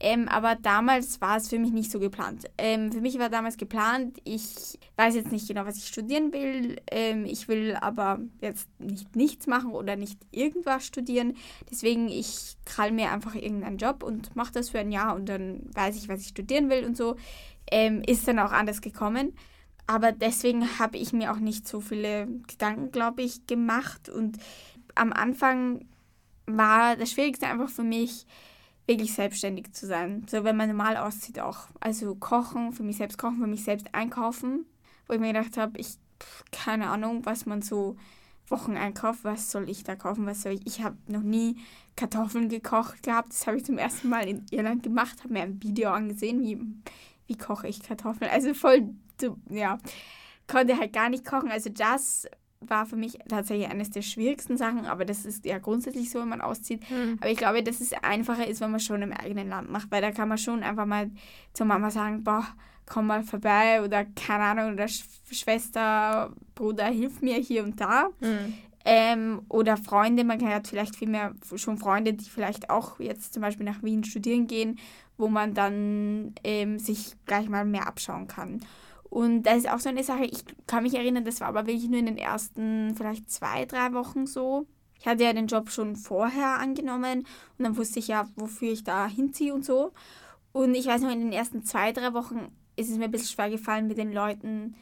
Ähm, 0.00 0.28
aber 0.28 0.56
damals 0.56 1.20
war 1.20 1.36
es 1.36 1.48
für 1.48 1.58
mich 1.58 1.72
nicht 1.72 1.90
so 1.90 1.98
geplant. 1.98 2.46
Ähm, 2.56 2.92
für 2.92 3.00
mich 3.00 3.18
war 3.18 3.28
damals 3.28 3.56
geplant, 3.56 4.18
ich 4.24 4.78
weiß 4.96 5.14
jetzt 5.16 5.32
nicht 5.32 5.48
genau, 5.48 5.66
was 5.66 5.76
ich 5.76 5.86
studieren 5.86 6.32
will. 6.32 6.76
Ähm, 6.90 7.24
ich 7.24 7.48
will 7.48 7.76
aber 7.80 8.20
jetzt 8.40 8.68
nicht 8.78 9.14
nichts 9.16 9.46
machen 9.46 9.72
oder 9.72 9.96
nicht 9.96 10.18
irgendwas 10.30 10.86
studieren. 10.86 11.34
Deswegen, 11.70 12.08
ich 12.08 12.56
krall 12.64 12.92
mir 12.92 13.12
einfach 13.12 13.34
irgendeinen 13.34 13.76
Job 13.76 14.02
und 14.02 14.34
mache 14.34 14.52
das 14.52 14.70
für 14.70 14.78
ein 14.78 14.92
Jahr 14.92 15.14
und 15.14 15.28
dann 15.28 15.60
weiß 15.74 15.96
ich, 15.96 16.08
was 16.08 16.22
ich 16.22 16.28
studieren 16.28 16.70
will 16.70 16.84
und 16.84 16.96
so. 16.96 17.16
Ähm, 17.70 18.02
ist 18.06 18.26
dann 18.26 18.38
auch 18.38 18.52
anders 18.52 18.80
gekommen. 18.80 19.34
Aber 19.86 20.12
deswegen 20.12 20.78
habe 20.78 20.96
ich 20.96 21.12
mir 21.12 21.32
auch 21.32 21.38
nicht 21.38 21.66
so 21.68 21.80
viele 21.80 22.26
Gedanken, 22.46 22.90
glaube 22.90 23.22
ich, 23.22 23.46
gemacht. 23.46 24.08
Und 24.08 24.38
am 24.94 25.12
Anfang 25.12 25.84
war 26.56 26.96
das 26.96 27.10
Schwierigste 27.12 27.46
einfach 27.46 27.68
für 27.68 27.84
mich, 27.84 28.26
wirklich 28.86 29.12
selbstständig 29.12 29.72
zu 29.72 29.86
sein. 29.86 30.26
So, 30.28 30.44
wenn 30.44 30.56
man 30.56 30.68
normal 30.68 30.96
aussieht 30.96 31.38
auch. 31.38 31.68
Also 31.78 32.14
kochen, 32.14 32.72
für 32.72 32.82
mich 32.82 32.96
selbst 32.96 33.18
kochen, 33.18 33.38
für 33.38 33.46
mich 33.46 33.62
selbst 33.62 33.94
einkaufen. 33.94 34.64
Wo 35.06 35.14
ich 35.14 35.20
mir 35.20 35.32
gedacht 35.32 35.56
habe, 35.58 35.78
ich, 35.78 35.98
keine 36.50 36.88
Ahnung, 36.88 37.24
was 37.24 37.44
man 37.44 37.60
so 37.62 37.96
Wochen 38.48 38.76
einkauft, 38.76 39.24
was 39.24 39.50
soll 39.50 39.68
ich 39.68 39.84
da 39.84 39.94
kaufen, 39.94 40.26
was 40.26 40.42
soll 40.42 40.52
ich. 40.52 40.66
Ich 40.66 40.82
habe 40.82 40.96
noch 41.06 41.22
nie 41.22 41.56
Kartoffeln 41.96 42.48
gekocht 42.48 43.02
gehabt. 43.02 43.30
Das 43.30 43.46
habe 43.46 43.58
ich 43.58 43.64
zum 43.64 43.76
ersten 43.76 44.08
Mal 44.08 44.26
in 44.26 44.46
Irland 44.50 44.82
gemacht, 44.82 45.22
habe 45.22 45.34
mir 45.34 45.42
ein 45.42 45.62
Video 45.62 45.90
angesehen, 45.90 46.40
wie, 46.40 46.58
wie 47.26 47.36
koche 47.36 47.68
ich 47.68 47.82
Kartoffeln. 47.82 48.30
Also 48.30 48.54
voll, 48.54 48.94
ja, 49.50 49.78
konnte 50.46 50.78
halt 50.78 50.94
gar 50.94 51.10
nicht 51.10 51.26
kochen. 51.26 51.50
Also 51.50 51.68
das 51.68 52.26
war 52.60 52.86
für 52.86 52.96
mich 52.96 53.18
tatsächlich 53.28 53.68
eines 53.68 53.90
der 53.90 54.02
schwierigsten 54.02 54.56
Sachen, 54.56 54.86
aber 54.86 55.04
das 55.04 55.24
ist 55.24 55.44
ja 55.44 55.58
grundsätzlich 55.58 56.10
so, 56.10 56.20
wenn 56.20 56.28
man 56.28 56.40
auszieht. 56.40 56.88
Mhm. 56.90 57.18
Aber 57.20 57.30
ich 57.30 57.38
glaube, 57.38 57.62
dass 57.62 57.80
es 57.80 57.92
einfacher 58.02 58.46
ist, 58.46 58.60
wenn 58.60 58.70
man 58.70 58.80
schon 58.80 59.02
im 59.02 59.12
eigenen 59.12 59.48
Land 59.48 59.70
macht, 59.70 59.90
weil 59.90 60.02
da 60.02 60.10
kann 60.10 60.28
man 60.28 60.38
schon 60.38 60.62
einfach 60.62 60.86
mal 60.86 61.10
zur 61.52 61.66
Mama 61.66 61.90
sagen, 61.90 62.24
boah, 62.24 62.46
komm 62.86 63.06
mal 63.06 63.22
vorbei 63.22 63.82
oder 63.82 64.04
keine 64.04 64.44
Ahnung, 64.44 64.72
oder 64.72 64.88
Sch 64.88 65.04
Schwester, 65.30 66.32
Bruder, 66.54 66.86
hilf 66.86 67.20
mir 67.20 67.36
hier 67.36 67.62
und 67.62 67.80
da. 67.80 68.08
Mhm. 68.20 68.54
Ähm, 68.84 69.42
oder 69.48 69.76
Freunde, 69.76 70.24
man 70.24 70.42
hat 70.48 70.68
vielleicht 70.68 70.96
viel 70.96 71.08
mehr 71.08 71.34
schon 71.56 71.76
Freunde, 71.76 72.14
die 72.14 72.24
vielleicht 72.24 72.70
auch 72.70 72.98
jetzt 72.98 73.34
zum 73.34 73.42
Beispiel 73.42 73.66
nach 73.66 73.82
Wien 73.82 74.02
studieren 74.04 74.46
gehen, 74.46 74.78
wo 75.18 75.28
man 75.28 75.52
dann 75.52 76.34
ähm, 76.42 76.78
sich 76.78 77.14
gleich 77.26 77.48
mal 77.50 77.66
mehr 77.66 77.86
abschauen 77.86 78.28
kann. 78.28 78.60
Und 79.10 79.44
das 79.44 79.58
ist 79.58 79.70
auch 79.70 79.80
so 79.80 79.88
eine 79.88 80.04
Sache, 80.04 80.24
ich 80.24 80.44
kann 80.66 80.82
mich 80.82 80.94
erinnern, 80.94 81.24
das 81.24 81.40
war 81.40 81.48
aber 81.48 81.66
wirklich 81.66 81.88
nur 81.88 81.98
in 81.98 82.06
den 82.06 82.18
ersten 82.18 82.94
vielleicht 82.94 83.30
zwei, 83.30 83.64
drei 83.64 83.92
Wochen 83.92 84.26
so. 84.26 84.66
Ich 84.98 85.06
hatte 85.06 85.24
ja 85.24 85.32
den 85.32 85.46
Job 85.46 85.70
schon 85.70 85.96
vorher 85.96 86.58
angenommen 86.58 87.20
und 87.56 87.64
dann 87.64 87.76
wusste 87.76 88.00
ich 88.00 88.08
ja, 88.08 88.28
wofür 88.36 88.72
ich 88.72 88.84
da 88.84 89.06
hinziehe 89.06 89.54
und 89.54 89.64
so. 89.64 89.92
Und 90.52 90.74
ich 90.74 90.86
weiß 90.86 91.02
noch, 91.02 91.12
in 91.12 91.20
den 91.20 91.32
ersten 91.32 91.62
zwei, 91.62 91.92
drei 91.92 92.12
Wochen 92.14 92.48
ist 92.76 92.90
es 92.90 92.98
mir 92.98 93.04
ein 93.04 93.10
bisschen 93.10 93.28
schwer 93.28 93.50
gefallen, 93.50 93.86
mit 93.86 93.98
den 93.98 94.12
Leuten 94.12 94.74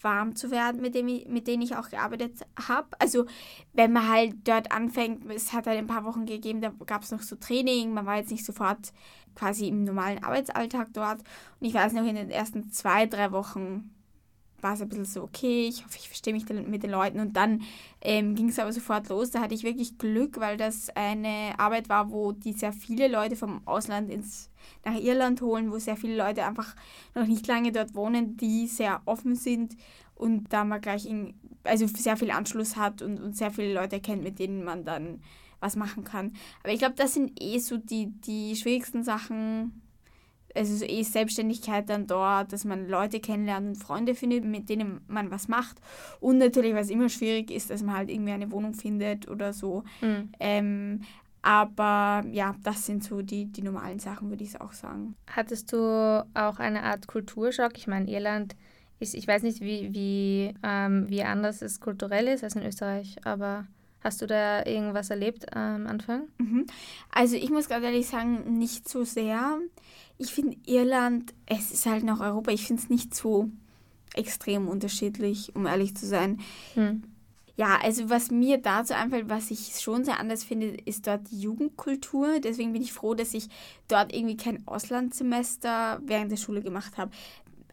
warm 0.00 0.36
zu 0.36 0.50
werden, 0.50 0.80
mit, 0.80 0.94
dem 0.94 1.06
mit 1.06 1.46
denen 1.46 1.62
ich 1.62 1.76
auch 1.76 1.90
gearbeitet 1.90 2.46
habe. 2.68 2.88
Also 2.98 3.26
wenn 3.72 3.92
man 3.92 4.08
halt 4.08 4.36
dort 4.44 4.72
anfängt, 4.72 5.30
es 5.30 5.52
hat 5.52 5.66
halt 5.66 5.78
ein 5.78 5.86
paar 5.86 6.04
Wochen 6.04 6.26
gegeben, 6.26 6.60
da 6.60 6.72
gab 6.86 7.02
es 7.02 7.10
noch 7.10 7.22
so 7.22 7.36
Training, 7.36 7.92
man 7.92 8.06
war 8.06 8.16
jetzt 8.16 8.30
nicht 8.30 8.44
sofort 8.44 8.92
quasi 9.36 9.68
im 9.68 9.84
normalen 9.84 10.22
Arbeitsalltag 10.24 10.88
dort. 10.92 11.20
Und 11.60 11.66
ich 11.66 11.74
weiß 11.74 11.92
noch, 11.92 12.04
in 12.04 12.16
den 12.16 12.30
ersten 12.30 12.70
zwei, 12.72 13.06
drei 13.06 13.30
Wochen 13.30 13.90
war 14.60 14.74
es 14.74 14.82
ein 14.82 14.88
bisschen 14.88 15.04
so, 15.04 15.22
okay, 15.22 15.68
ich 15.68 15.84
hoffe, 15.84 15.98
ich 15.98 16.08
verstehe 16.08 16.32
mich 16.32 16.48
mit 16.48 16.82
den 16.82 16.90
Leuten. 16.90 17.20
Und 17.20 17.36
dann 17.36 17.62
ähm, 18.00 18.34
ging 18.34 18.48
es 18.48 18.58
aber 18.58 18.72
sofort 18.72 19.08
los. 19.08 19.30
Da 19.30 19.40
hatte 19.40 19.54
ich 19.54 19.62
wirklich 19.62 19.98
Glück, 19.98 20.40
weil 20.40 20.56
das 20.56 20.90
eine 20.96 21.54
Arbeit 21.58 21.88
war, 21.88 22.10
wo 22.10 22.32
die 22.32 22.52
sehr 22.52 22.72
viele 22.72 23.06
Leute 23.06 23.36
vom 23.36 23.60
Ausland 23.66 24.10
ins, 24.10 24.50
nach 24.84 24.98
Irland 24.98 25.40
holen, 25.42 25.70
wo 25.70 25.78
sehr 25.78 25.96
viele 25.96 26.16
Leute 26.16 26.44
einfach 26.44 26.74
noch 27.14 27.26
nicht 27.26 27.46
lange 27.46 27.70
dort 27.70 27.94
wohnen, 27.94 28.36
die 28.36 28.66
sehr 28.66 29.02
offen 29.04 29.36
sind 29.36 29.76
und 30.16 30.52
da 30.52 30.64
man 30.64 30.80
gleich 30.80 31.06
in, 31.06 31.34
also 31.62 31.86
sehr 31.86 32.16
viel 32.16 32.30
Anschluss 32.30 32.76
hat 32.76 33.02
und, 33.02 33.20
und 33.20 33.36
sehr 33.36 33.50
viele 33.50 33.74
Leute 33.74 34.00
kennt, 34.00 34.22
mit 34.22 34.38
denen 34.38 34.64
man 34.64 34.84
dann 34.84 35.20
was 35.60 35.76
machen 35.76 36.04
kann. 36.04 36.32
Aber 36.62 36.72
ich 36.72 36.78
glaube, 36.78 36.94
das 36.96 37.14
sind 37.14 37.32
eh 37.40 37.58
so 37.58 37.76
die, 37.76 38.12
die 38.20 38.56
schwierigsten 38.56 39.02
Sachen, 39.02 39.82
also 40.54 40.74
so 40.74 40.84
eh 40.84 41.02
Selbstständigkeit 41.02 41.88
dann 41.88 42.06
dort, 42.06 42.52
dass 42.52 42.64
man 42.64 42.88
Leute 42.88 43.20
kennenlernt 43.20 43.68
und 43.68 43.76
Freunde 43.76 44.14
findet, 44.14 44.44
mit 44.44 44.68
denen 44.68 45.00
man 45.06 45.30
was 45.30 45.48
macht. 45.48 45.78
Und 46.20 46.38
natürlich, 46.38 46.74
was 46.74 46.90
immer 46.90 47.08
schwierig 47.08 47.50
ist, 47.50 47.70
dass 47.70 47.82
man 47.82 47.96
halt 47.96 48.10
irgendwie 48.10 48.32
eine 48.32 48.50
Wohnung 48.50 48.74
findet 48.74 49.28
oder 49.28 49.52
so. 49.52 49.84
Mhm. 50.00 50.32
Ähm, 50.40 51.00
aber 51.42 52.24
ja, 52.32 52.56
das 52.64 52.86
sind 52.86 53.04
so 53.04 53.22
die, 53.22 53.44
die 53.44 53.62
normalen 53.62 54.00
Sachen, 54.00 54.30
würde 54.30 54.42
ich 54.42 54.60
auch 54.60 54.72
sagen. 54.72 55.14
Hattest 55.28 55.72
du 55.72 56.26
auch 56.34 56.58
eine 56.58 56.82
Art 56.82 57.06
Kulturschock? 57.06 57.76
Ich 57.76 57.86
meine, 57.86 58.10
Irland 58.10 58.56
ist, 58.98 59.14
ich 59.14 59.28
weiß 59.28 59.42
nicht, 59.42 59.60
wie, 59.60 59.94
wie, 59.94 60.54
ähm, 60.64 61.08
wie 61.08 61.22
anders 61.22 61.62
es 61.62 61.78
kulturell 61.78 62.26
ist 62.26 62.42
als 62.42 62.56
in 62.56 62.64
Österreich, 62.64 63.16
aber 63.24 63.66
Hast 64.06 64.22
du 64.22 64.28
da 64.28 64.64
irgendwas 64.64 65.10
erlebt 65.10 65.52
am 65.56 65.88
Anfang? 65.88 66.28
Mhm. 66.38 66.68
Also 67.10 67.34
ich 67.34 67.50
muss 67.50 67.68
ganz 67.68 67.84
ehrlich 67.84 68.06
sagen, 68.06 68.56
nicht 68.56 68.88
so 68.88 69.02
sehr. 69.02 69.58
Ich 70.16 70.32
finde 70.32 70.56
Irland, 70.64 71.34
es 71.46 71.72
ist 71.72 71.86
halt 71.86 72.04
noch 72.04 72.20
Europa, 72.20 72.52
ich 72.52 72.68
finde 72.68 72.80
es 72.84 72.88
nicht 72.88 73.16
so 73.16 73.50
extrem 74.14 74.68
unterschiedlich, 74.68 75.56
um 75.56 75.66
ehrlich 75.66 75.96
zu 75.96 76.06
sein. 76.06 76.38
Hm. 76.74 77.02
Ja, 77.56 77.80
also 77.82 78.08
was 78.08 78.30
mir 78.30 78.58
dazu 78.58 78.94
einfällt, 78.94 79.28
was 79.28 79.50
ich 79.50 79.80
schon 79.80 80.04
sehr 80.04 80.20
anders 80.20 80.44
finde, 80.44 80.68
ist 80.84 81.08
dort 81.08 81.28
die 81.32 81.40
Jugendkultur. 81.40 82.38
Deswegen 82.38 82.74
bin 82.74 82.82
ich 82.82 82.92
froh, 82.92 83.14
dass 83.14 83.34
ich 83.34 83.48
dort 83.88 84.14
irgendwie 84.14 84.36
kein 84.36 84.68
Auslandssemester 84.68 86.00
während 86.04 86.30
der 86.30 86.36
Schule 86.36 86.62
gemacht 86.62 86.96
habe 86.96 87.10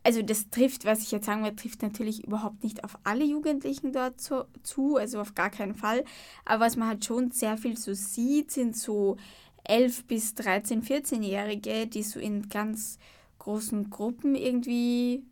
also 0.04 0.22
das 0.22 0.50
trifft, 0.50 0.86
was 0.86 1.02
ich 1.02 1.12
jetzt 1.12 1.26
sagen 1.26 1.44
werde, 1.44 1.56
trifft 1.56 1.82
natürlich 1.82 2.26
überhaupt 2.26 2.64
nicht 2.64 2.84
auf 2.84 2.98
alle 3.04 3.24
Jugendlichen 3.24 3.94
dort 3.94 4.20
zu, 4.20 4.46
zu, 4.62 4.98
also 4.98 5.22
auf 5.22 5.34
gar 5.34 5.50
keinen 5.50 5.76
Fall. 5.76 6.04
Aber 6.46 6.66
was 6.66 6.76
man 6.76 6.90
halt 6.90 7.06
schon 7.06 7.32
sehr 7.32 7.58
viel 7.58 7.78
so 7.78 7.94
sieht, 7.94 8.52
sind 8.52 8.76
so 8.76 9.18
11 9.64 10.06
bis 10.06 10.36
13, 10.36 10.84
14-Jährige, 10.84 11.88
die 11.88 12.04
so 12.04 12.20
in 12.20 12.50
ganz 12.50 13.00
großen 13.40 13.90
Gruppen 13.90 14.36
irgendwie 14.36 15.24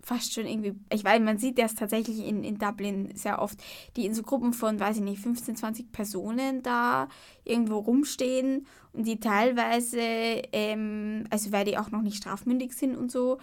fast 0.00 0.32
schon 0.32 0.46
irgendwie, 0.46 0.74
ich 0.90 1.04
weiß, 1.04 1.20
man 1.20 1.36
sieht 1.38 1.58
das 1.58 1.74
tatsächlich 1.74 2.26
in, 2.26 2.42
in 2.42 2.56
Dublin 2.56 3.10
sehr 3.14 3.42
oft, 3.42 3.58
die 3.96 4.06
in 4.06 4.14
so 4.14 4.22
Gruppen 4.22 4.54
von, 4.54 4.80
weiß 4.80 4.96
ich 4.96 5.02
nicht, 5.02 5.20
15, 5.20 5.56
20 5.56 5.92
Personen 5.92 6.62
da 6.62 7.08
irgendwo 7.44 7.78
rumstehen 7.78 8.66
und 8.94 9.06
die 9.06 9.20
teilweise, 9.20 10.00
ähm, 10.00 11.24
also 11.28 11.52
weil 11.52 11.66
die 11.66 11.76
auch 11.76 11.90
noch 11.90 12.00
nicht 12.00 12.16
strafmündig 12.16 12.72
sind 12.72 12.96
und 12.96 13.12
so, 13.12 13.38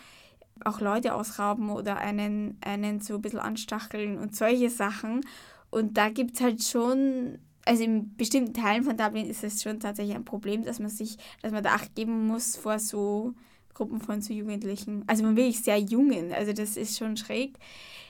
auch 0.63 0.79
Leute 0.79 1.13
ausrauben 1.13 1.69
oder 1.69 1.97
einen, 1.97 2.57
einen 2.61 3.01
so 3.01 3.15
ein 3.15 3.21
bisschen 3.21 3.39
anstacheln 3.39 4.17
und 4.17 4.35
solche 4.35 4.69
Sachen. 4.69 5.21
Und 5.69 5.97
da 5.97 6.09
gibt 6.09 6.35
es 6.35 6.41
halt 6.41 6.63
schon, 6.63 7.39
also 7.65 7.83
in 7.83 8.15
bestimmten 8.15 8.53
Teilen 8.53 8.83
von 8.83 8.95
Dublin 8.95 9.29
ist 9.29 9.43
es 9.43 9.61
schon 9.61 9.79
tatsächlich 9.79 10.15
ein 10.15 10.25
Problem, 10.25 10.63
dass 10.63 10.79
man 10.79 10.89
sich, 10.89 11.17
dass 11.41 11.51
man 11.51 11.63
da 11.63 11.71
Acht 11.71 11.95
geben 11.95 12.27
muss 12.27 12.55
vor 12.55 12.79
so 12.79 13.33
Gruppen 13.73 13.99
von 13.99 14.21
so 14.21 14.33
Jugendlichen. 14.33 15.03
Also 15.07 15.23
man 15.23 15.35
wirklich 15.35 15.61
sehr 15.61 15.77
jungen, 15.77 16.31
also 16.31 16.53
das 16.53 16.77
ist 16.77 16.97
schon 16.97 17.17
schräg. 17.17 17.57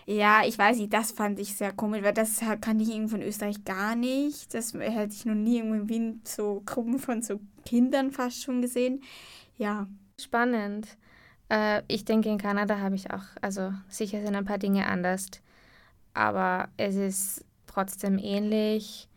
Ja, 0.06 0.44
ich 0.46 0.56
weiß 0.56 0.78
nicht, 0.78 0.94
das 0.94 1.12
fand 1.12 1.40
ich 1.40 1.56
sehr 1.56 1.72
komisch, 1.74 2.04
weil 2.04 2.14
das 2.14 2.40
kann 2.62 2.80
ich 2.80 2.90
irgendwie 2.90 3.10
von 3.10 3.24
Österreich 3.24 3.66
gar 3.66 3.96
nicht. 3.96 4.54
Das 4.54 4.76
hätte 4.76 5.14
ich 5.14 5.26
noch 5.26 5.34
nie 5.34 5.58
irgendwo 5.58 5.76
in 5.76 5.90
Wien 5.90 6.22
so 6.24 6.62
Gruppen 6.64 7.00
von 7.00 7.24
so 7.24 7.40
Kindern 7.66 8.12
fast 8.12 8.44
schon 8.44 8.62
gesehen. 8.62 9.02
Ja. 9.58 9.88
Spannend. 10.20 10.88
Äh, 11.50 11.82
ich 11.88 12.06
denke, 12.06 12.30
in 12.30 12.38
Kanada 12.38 12.80
habe 12.80 12.96
ich 12.96 13.12
auch, 13.12 13.24
also 13.42 13.74
sicher 13.90 14.22
sind 14.22 14.36
ein 14.36 14.46
paar 14.46 14.58
Dinge 14.58 14.88
anders, 14.88 15.28
aber 16.14 16.70
es 16.78 16.96
ist 16.96 17.46
trotzdem 17.68 18.18
ähnlich. 18.18 19.08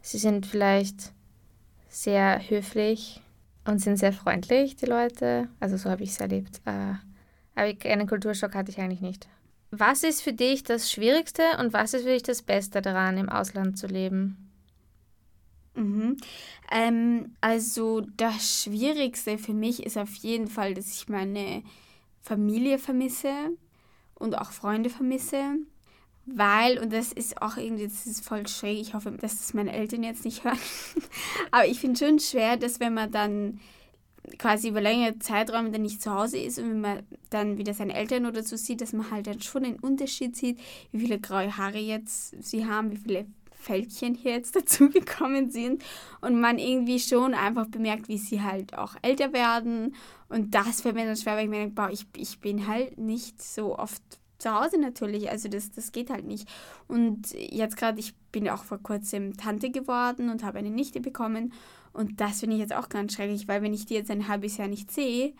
Sie 0.00 0.18
sind 0.18 0.46
vielleicht 0.46 1.12
sehr 1.88 2.40
höflich 2.48 3.22
und 3.64 3.80
sind 3.80 3.96
sehr 3.96 4.12
freundlich, 4.12 4.76
die 4.76 4.86
Leute. 4.86 5.48
Also 5.60 5.76
so 5.76 5.90
habe 5.90 6.02
ich 6.02 6.10
es 6.10 6.20
erlebt. 6.20 6.60
Äh, 6.64 6.94
aber 7.54 7.90
einen 7.90 8.08
Kulturschock 8.08 8.54
hatte 8.54 8.70
ich 8.70 8.80
eigentlich 8.80 9.00
nicht. 9.00 9.28
Was 9.70 10.02
ist 10.02 10.22
für 10.22 10.32
dich 10.32 10.64
das 10.64 10.90
Schwierigste 10.90 11.42
und 11.58 11.72
was 11.72 11.94
ist 11.94 12.02
für 12.02 12.12
dich 12.12 12.22
das 12.22 12.42
Beste 12.42 12.82
daran, 12.82 13.16
im 13.16 13.28
Ausland 13.28 13.78
zu 13.78 13.86
leben? 13.86 14.51
Mhm. 15.74 16.16
Ähm, 16.70 17.36
also 17.40 18.02
das 18.16 18.62
Schwierigste 18.62 19.38
für 19.38 19.54
mich 19.54 19.84
ist 19.84 19.96
auf 19.96 20.14
jeden 20.16 20.48
Fall, 20.48 20.74
dass 20.74 20.92
ich 20.92 21.08
meine 21.08 21.62
Familie 22.20 22.78
vermisse 22.78 23.32
und 24.14 24.36
auch 24.38 24.52
Freunde 24.52 24.90
vermisse. 24.90 25.56
Weil, 26.24 26.78
und 26.78 26.92
das 26.92 27.12
ist 27.12 27.42
auch 27.42 27.56
irgendwie, 27.56 27.84
das 27.84 28.06
ist 28.06 28.24
voll 28.24 28.46
schräg, 28.46 28.80
ich 28.80 28.94
hoffe, 28.94 29.10
dass 29.10 29.38
das 29.38 29.54
meine 29.54 29.72
Eltern 29.72 30.04
jetzt 30.04 30.24
nicht 30.24 30.44
hören, 30.44 30.58
aber 31.50 31.66
ich 31.66 31.80
finde 31.80 31.98
schon 31.98 32.20
schwer, 32.20 32.56
dass 32.56 32.78
wenn 32.78 32.94
man 32.94 33.10
dann 33.10 33.58
quasi 34.38 34.68
über 34.68 34.80
längere 34.80 35.18
Zeiträume 35.18 35.72
dann 35.72 35.82
nicht 35.82 36.00
zu 36.00 36.12
Hause 36.12 36.38
ist 36.38 36.60
und 36.60 36.70
wenn 36.70 36.80
man 36.80 37.02
dann 37.30 37.58
wieder 37.58 37.74
seine 37.74 37.94
Eltern 37.94 38.26
oder 38.26 38.44
so 38.44 38.56
sieht, 38.56 38.80
dass 38.80 38.92
man 38.92 39.10
halt 39.10 39.26
dann 39.26 39.40
schon 39.40 39.64
den 39.64 39.80
Unterschied 39.80 40.36
sieht, 40.36 40.60
wie 40.92 41.00
viele 41.00 41.18
graue 41.18 41.56
Haare 41.56 41.78
jetzt 41.78 42.40
sie 42.40 42.66
haben, 42.66 42.92
wie 42.92 42.98
viele 42.98 43.26
Fältchen 43.62 44.14
hier 44.14 44.32
jetzt 44.32 44.56
dazugekommen 44.56 45.50
sind 45.50 45.82
und 46.20 46.40
man 46.40 46.58
irgendwie 46.58 46.98
schon 46.98 47.34
einfach 47.34 47.66
bemerkt, 47.66 48.08
wie 48.08 48.18
sie 48.18 48.42
halt 48.42 48.76
auch 48.76 48.96
älter 49.02 49.32
werden 49.32 49.94
und 50.28 50.54
das 50.54 50.80
fällt 50.80 50.94
mir 50.94 51.06
dann 51.06 51.16
schwer, 51.16 51.36
weil 51.36 51.44
ich 51.44 51.50
mir 51.50 51.60
denke, 51.60 51.74
boah, 51.74 51.90
ich, 51.90 52.06
ich 52.16 52.40
bin 52.40 52.66
halt 52.66 52.98
nicht 52.98 53.42
so 53.42 53.78
oft 53.78 54.02
zu 54.38 54.52
Hause 54.52 54.78
natürlich, 54.78 55.30
also 55.30 55.48
das, 55.48 55.70
das 55.70 55.92
geht 55.92 56.10
halt 56.10 56.26
nicht. 56.26 56.48
Und 56.88 57.30
jetzt 57.32 57.76
gerade, 57.76 58.00
ich 58.00 58.14
bin 58.32 58.48
auch 58.48 58.64
vor 58.64 58.78
kurzem 58.78 59.36
Tante 59.36 59.70
geworden 59.70 60.30
und 60.30 60.42
habe 60.42 60.58
eine 60.58 60.70
Nichte 60.70 61.00
bekommen 61.00 61.52
und 61.92 62.20
das 62.20 62.40
finde 62.40 62.56
ich 62.56 62.60
jetzt 62.60 62.74
auch 62.74 62.88
ganz 62.88 63.14
schrecklich, 63.14 63.48
weil 63.48 63.62
wenn 63.62 63.74
ich 63.74 63.86
die 63.86 63.94
jetzt 63.94 64.10
ein 64.10 64.28
halbes 64.28 64.56
Jahr 64.56 64.68
nicht 64.68 64.90
sehe, 64.90 65.34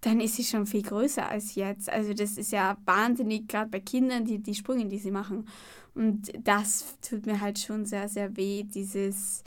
dann 0.00 0.20
ist 0.20 0.36
sie 0.36 0.44
schon 0.44 0.66
viel 0.66 0.82
größer 0.82 1.28
als 1.28 1.56
jetzt. 1.56 1.90
Also 1.90 2.14
das 2.14 2.38
ist 2.38 2.52
ja 2.52 2.76
wahnsinnig, 2.84 3.48
gerade 3.48 3.70
bei 3.70 3.80
Kindern, 3.80 4.24
die, 4.24 4.38
die 4.38 4.54
Sprünge, 4.54 4.86
die 4.86 4.98
sie 4.98 5.10
machen. 5.10 5.46
Und 5.98 6.30
das 6.44 6.96
tut 7.02 7.26
mir 7.26 7.40
halt 7.40 7.58
schon 7.58 7.84
sehr, 7.84 8.08
sehr 8.08 8.36
weh, 8.36 8.62
dieses, 8.62 9.42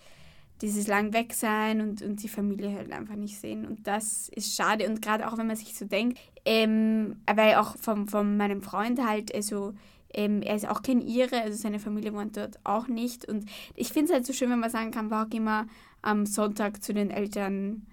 dieses 0.62 0.86
lang 0.86 1.14
weg 1.14 1.34
sein 1.34 1.80
und, 1.80 2.02
und 2.02 2.22
die 2.22 2.28
Familie 2.28 2.76
halt 2.76 2.92
einfach 2.92 3.16
nicht 3.16 3.40
sehen. 3.40 3.66
Und 3.66 3.88
das 3.88 4.28
ist 4.36 4.54
schade. 4.54 4.90
Und 4.90 5.02
gerade 5.02 5.32
auch, 5.32 5.38
wenn 5.38 5.48
man 5.48 5.56
sich 5.56 5.74
so 5.76 5.86
denkt, 5.86 6.20
ähm, 6.44 7.16
weil 7.34 7.56
auch 7.56 7.78
von, 7.78 8.10
von 8.10 8.36
meinem 8.36 8.62
Freund 8.62 9.00
halt, 9.02 9.34
also 9.34 9.74
ähm, 10.14 10.42
er 10.42 10.58
ist 10.58 10.68
auch 10.68 10.82
kein 10.82 11.00
Ire, 11.00 11.42
also 11.42 11.58
seine 11.58 11.80
Familie 11.80 12.14
wohnt 12.14 12.36
dort 12.36 12.60
auch 12.66 12.90
nicht. 12.90 13.24
Und 13.24 13.46
ich 13.76 13.94
finde 13.94 14.08
es 14.08 14.14
halt 14.14 14.26
so 14.26 14.34
schön, 14.34 14.50
wenn 14.50 14.60
man 14.60 14.70
sagen 14.70 14.92
kann, 14.92 15.10
wow, 15.10 15.26
geh 15.30 15.40
mal 15.40 15.68
am 16.02 16.26
Sonntag 16.26 16.84
zu 16.84 16.94
den 16.94 17.12
Eltern 17.12 17.88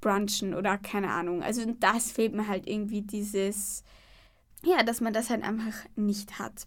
brunchen 0.00 0.54
oder 0.54 0.78
keine 0.78 1.10
Ahnung. 1.10 1.42
Also 1.42 1.62
das 1.78 2.10
fehlt 2.10 2.32
mir 2.32 2.48
halt 2.48 2.66
irgendwie 2.66 3.02
dieses, 3.02 3.84
ja, 4.64 4.82
dass 4.82 5.02
man 5.02 5.12
das 5.12 5.28
halt 5.28 5.42
einfach 5.42 5.74
nicht 5.94 6.38
hat. 6.38 6.66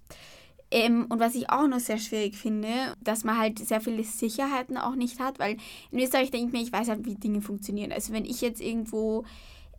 Ähm, 0.71 1.07
und 1.09 1.19
was 1.19 1.35
ich 1.35 1.49
auch 1.49 1.67
noch 1.67 1.79
sehr 1.79 1.97
schwierig 1.97 2.37
finde, 2.37 2.95
dass 3.01 3.25
man 3.25 3.37
halt 3.37 3.59
sehr 3.59 3.81
viele 3.81 4.03
Sicherheiten 4.03 4.77
auch 4.77 4.95
nicht 4.95 5.19
hat, 5.19 5.37
weil 5.37 5.57
in 5.91 5.99
Österreich 5.99 6.31
denke 6.31 6.47
ich 6.47 6.53
mir, 6.53 6.63
ich 6.63 6.71
weiß 6.71 6.87
halt, 6.87 7.05
wie 7.05 7.15
Dinge 7.15 7.41
funktionieren. 7.41 7.91
Also 7.91 8.13
wenn 8.13 8.25
ich 8.25 8.39
jetzt 8.39 8.61
irgendwo 8.61 9.25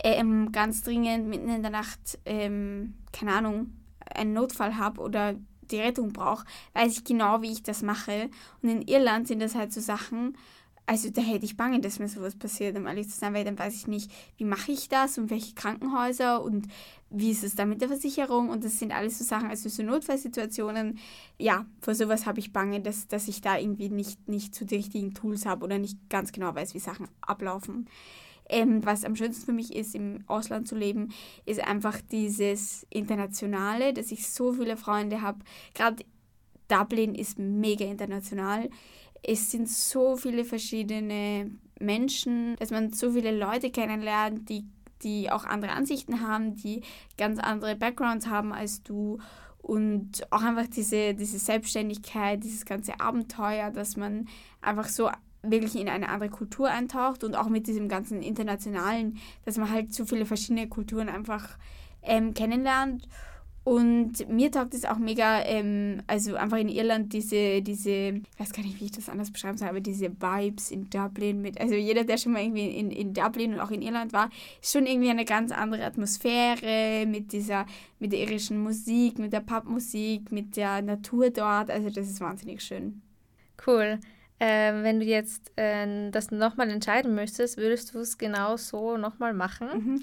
ähm, 0.04 0.52
ganz 0.52 0.82
dringend 0.82 1.28
mitten 1.28 1.48
in 1.48 1.62
der 1.62 1.70
Nacht, 1.70 2.18
ähm, 2.26 2.94
keine 3.12 3.32
Ahnung, 3.32 3.72
einen 4.14 4.34
Notfall 4.34 4.76
habe 4.76 5.00
oder 5.00 5.34
die 5.70 5.80
Rettung 5.80 6.12
brauche, 6.12 6.44
weiß 6.74 6.92
ich 6.92 7.04
genau, 7.04 7.40
wie 7.40 7.52
ich 7.52 7.62
das 7.62 7.82
mache. 7.82 8.28
Und 8.62 8.68
in 8.68 8.82
Irland 8.82 9.28
sind 9.28 9.40
das 9.40 9.54
halt 9.54 9.72
so 9.72 9.80
Sachen, 9.80 10.36
also 10.84 11.10
da 11.10 11.22
hätte 11.22 11.44
ich 11.44 11.56
Bange, 11.56 11.80
dass 11.80 11.98
mir 11.98 12.08
sowas 12.08 12.36
passiert, 12.36 12.76
um 12.76 12.86
ehrlich 12.86 13.08
zu 13.08 13.16
sein, 13.16 13.34
weil 13.34 13.44
dann 13.44 13.58
weiß 13.58 13.74
ich 13.74 13.86
nicht, 13.86 14.10
wie 14.36 14.44
mache 14.44 14.72
ich 14.72 14.88
das 14.88 15.16
und 15.16 15.30
welche 15.30 15.54
Krankenhäuser 15.54 16.42
und 16.42 16.66
wie 17.12 17.30
ist 17.30 17.44
es 17.44 17.54
da 17.54 17.64
mit 17.64 17.80
der 17.80 17.88
Versicherung 17.88 18.48
und 18.48 18.64
das 18.64 18.78
sind 18.78 18.92
alles 18.92 19.18
so 19.18 19.24
Sachen, 19.24 19.48
also 19.50 19.68
so 19.68 19.82
Notfallsituationen. 19.82 20.98
Ja, 21.38 21.66
vor 21.80 21.94
sowas 21.94 22.26
habe 22.26 22.40
ich 22.40 22.52
Bange, 22.52 22.80
dass, 22.80 23.08
dass 23.08 23.28
ich 23.28 23.40
da 23.40 23.58
irgendwie 23.58 23.88
nicht, 23.88 24.28
nicht 24.28 24.54
so 24.54 24.64
die 24.64 24.76
richtigen 24.76 25.14
Tools 25.14 25.46
habe 25.46 25.64
oder 25.64 25.78
nicht 25.78 25.98
ganz 26.08 26.32
genau 26.32 26.54
weiß, 26.54 26.74
wie 26.74 26.78
Sachen 26.78 27.08
ablaufen. 27.20 27.88
Ähm, 28.48 28.84
was 28.84 29.04
am 29.04 29.16
schönsten 29.16 29.46
für 29.46 29.52
mich 29.52 29.74
ist, 29.74 29.94
im 29.94 30.24
Ausland 30.26 30.66
zu 30.66 30.74
leben, 30.74 31.10
ist 31.46 31.60
einfach 31.60 32.00
dieses 32.10 32.86
Internationale, 32.90 33.92
dass 33.92 34.10
ich 34.10 34.28
so 34.28 34.52
viele 34.52 34.76
Freunde 34.76 35.22
habe. 35.22 35.38
Gerade 35.74 36.04
Dublin 36.68 37.14
ist 37.14 37.38
mega 37.38 37.84
international 37.84 38.68
es 39.22 39.50
sind 39.50 39.68
so 39.68 40.16
viele 40.16 40.44
verschiedene 40.44 41.50
Menschen, 41.78 42.56
dass 42.56 42.70
man 42.70 42.92
so 42.92 43.12
viele 43.12 43.36
Leute 43.36 43.70
kennenlernt, 43.70 44.48
die, 44.48 44.64
die 45.04 45.30
auch 45.30 45.44
andere 45.44 45.72
Ansichten 45.72 46.20
haben, 46.20 46.56
die 46.56 46.82
ganz 47.18 47.38
andere 47.38 47.76
Backgrounds 47.76 48.26
haben 48.26 48.52
als 48.52 48.82
du. 48.82 49.18
Und 49.58 50.26
auch 50.30 50.42
einfach 50.42 50.66
diese, 50.66 51.14
diese 51.14 51.38
Selbstständigkeit, 51.38 52.42
dieses 52.42 52.64
ganze 52.64 52.98
Abenteuer, 52.98 53.70
dass 53.70 53.96
man 53.96 54.26
einfach 54.60 54.88
so 54.88 55.08
wirklich 55.42 55.76
in 55.76 55.88
eine 55.88 56.08
andere 56.08 56.30
Kultur 56.30 56.68
eintaucht 56.68 57.24
und 57.24 57.36
auch 57.36 57.48
mit 57.48 57.66
diesem 57.66 57.88
ganzen 57.88 58.22
internationalen, 58.22 59.18
dass 59.44 59.58
man 59.58 59.70
halt 59.70 59.92
so 59.92 60.04
viele 60.04 60.26
verschiedene 60.26 60.68
Kulturen 60.68 61.08
einfach 61.08 61.58
ähm, 62.02 62.34
kennenlernt. 62.34 63.08
Und 63.64 64.28
mir 64.28 64.50
taugt 64.50 64.74
es 64.74 64.84
auch 64.84 64.98
mega, 64.98 65.40
ähm, 65.42 66.02
also 66.08 66.34
einfach 66.34 66.56
in 66.56 66.68
Irland 66.68 67.12
diese, 67.12 67.62
diese, 67.62 67.90
ich 67.90 68.38
weiß 68.40 68.52
gar 68.52 68.62
nicht, 68.64 68.80
wie 68.80 68.86
ich 68.86 68.90
das 68.90 69.08
anders 69.08 69.30
beschreiben 69.30 69.56
soll, 69.56 69.68
aber 69.68 69.80
diese 69.80 70.10
Vibes 70.10 70.72
in 70.72 70.90
Dublin 70.90 71.40
mit, 71.40 71.60
also 71.60 71.74
jeder, 71.74 72.02
der 72.02 72.16
schon 72.18 72.32
mal 72.32 72.42
irgendwie 72.42 72.66
in, 72.66 72.90
in 72.90 73.14
Dublin 73.14 73.54
und 73.54 73.60
auch 73.60 73.70
in 73.70 73.80
Irland 73.80 74.12
war, 74.12 74.30
ist 74.60 74.72
schon 74.72 74.86
irgendwie 74.86 75.10
eine 75.10 75.24
ganz 75.24 75.52
andere 75.52 75.84
Atmosphäre 75.84 77.06
mit 77.06 77.32
dieser, 77.32 77.66
mit 78.00 78.10
der 78.10 78.18
irischen 78.20 78.60
Musik, 78.60 79.20
mit 79.20 79.32
der 79.32 79.40
Pubmusik, 79.40 80.32
mit 80.32 80.56
der 80.56 80.82
Natur 80.82 81.30
dort, 81.30 81.70
also 81.70 81.88
das 81.88 82.08
ist 82.08 82.20
wahnsinnig 82.20 82.62
schön. 82.62 83.00
Cool. 83.64 84.00
Ähm, 84.40 84.82
wenn 84.82 84.98
du 84.98 85.06
jetzt 85.06 85.52
äh, 85.54 86.10
das 86.10 86.32
nochmal 86.32 86.68
entscheiden 86.68 87.14
möchtest, 87.14 87.58
würdest 87.58 87.94
du 87.94 88.00
es 88.00 88.18
genau 88.18 88.56
so 88.56 88.96
nochmal 88.96 89.34
machen? 89.34 89.68
Mhm. 89.72 90.02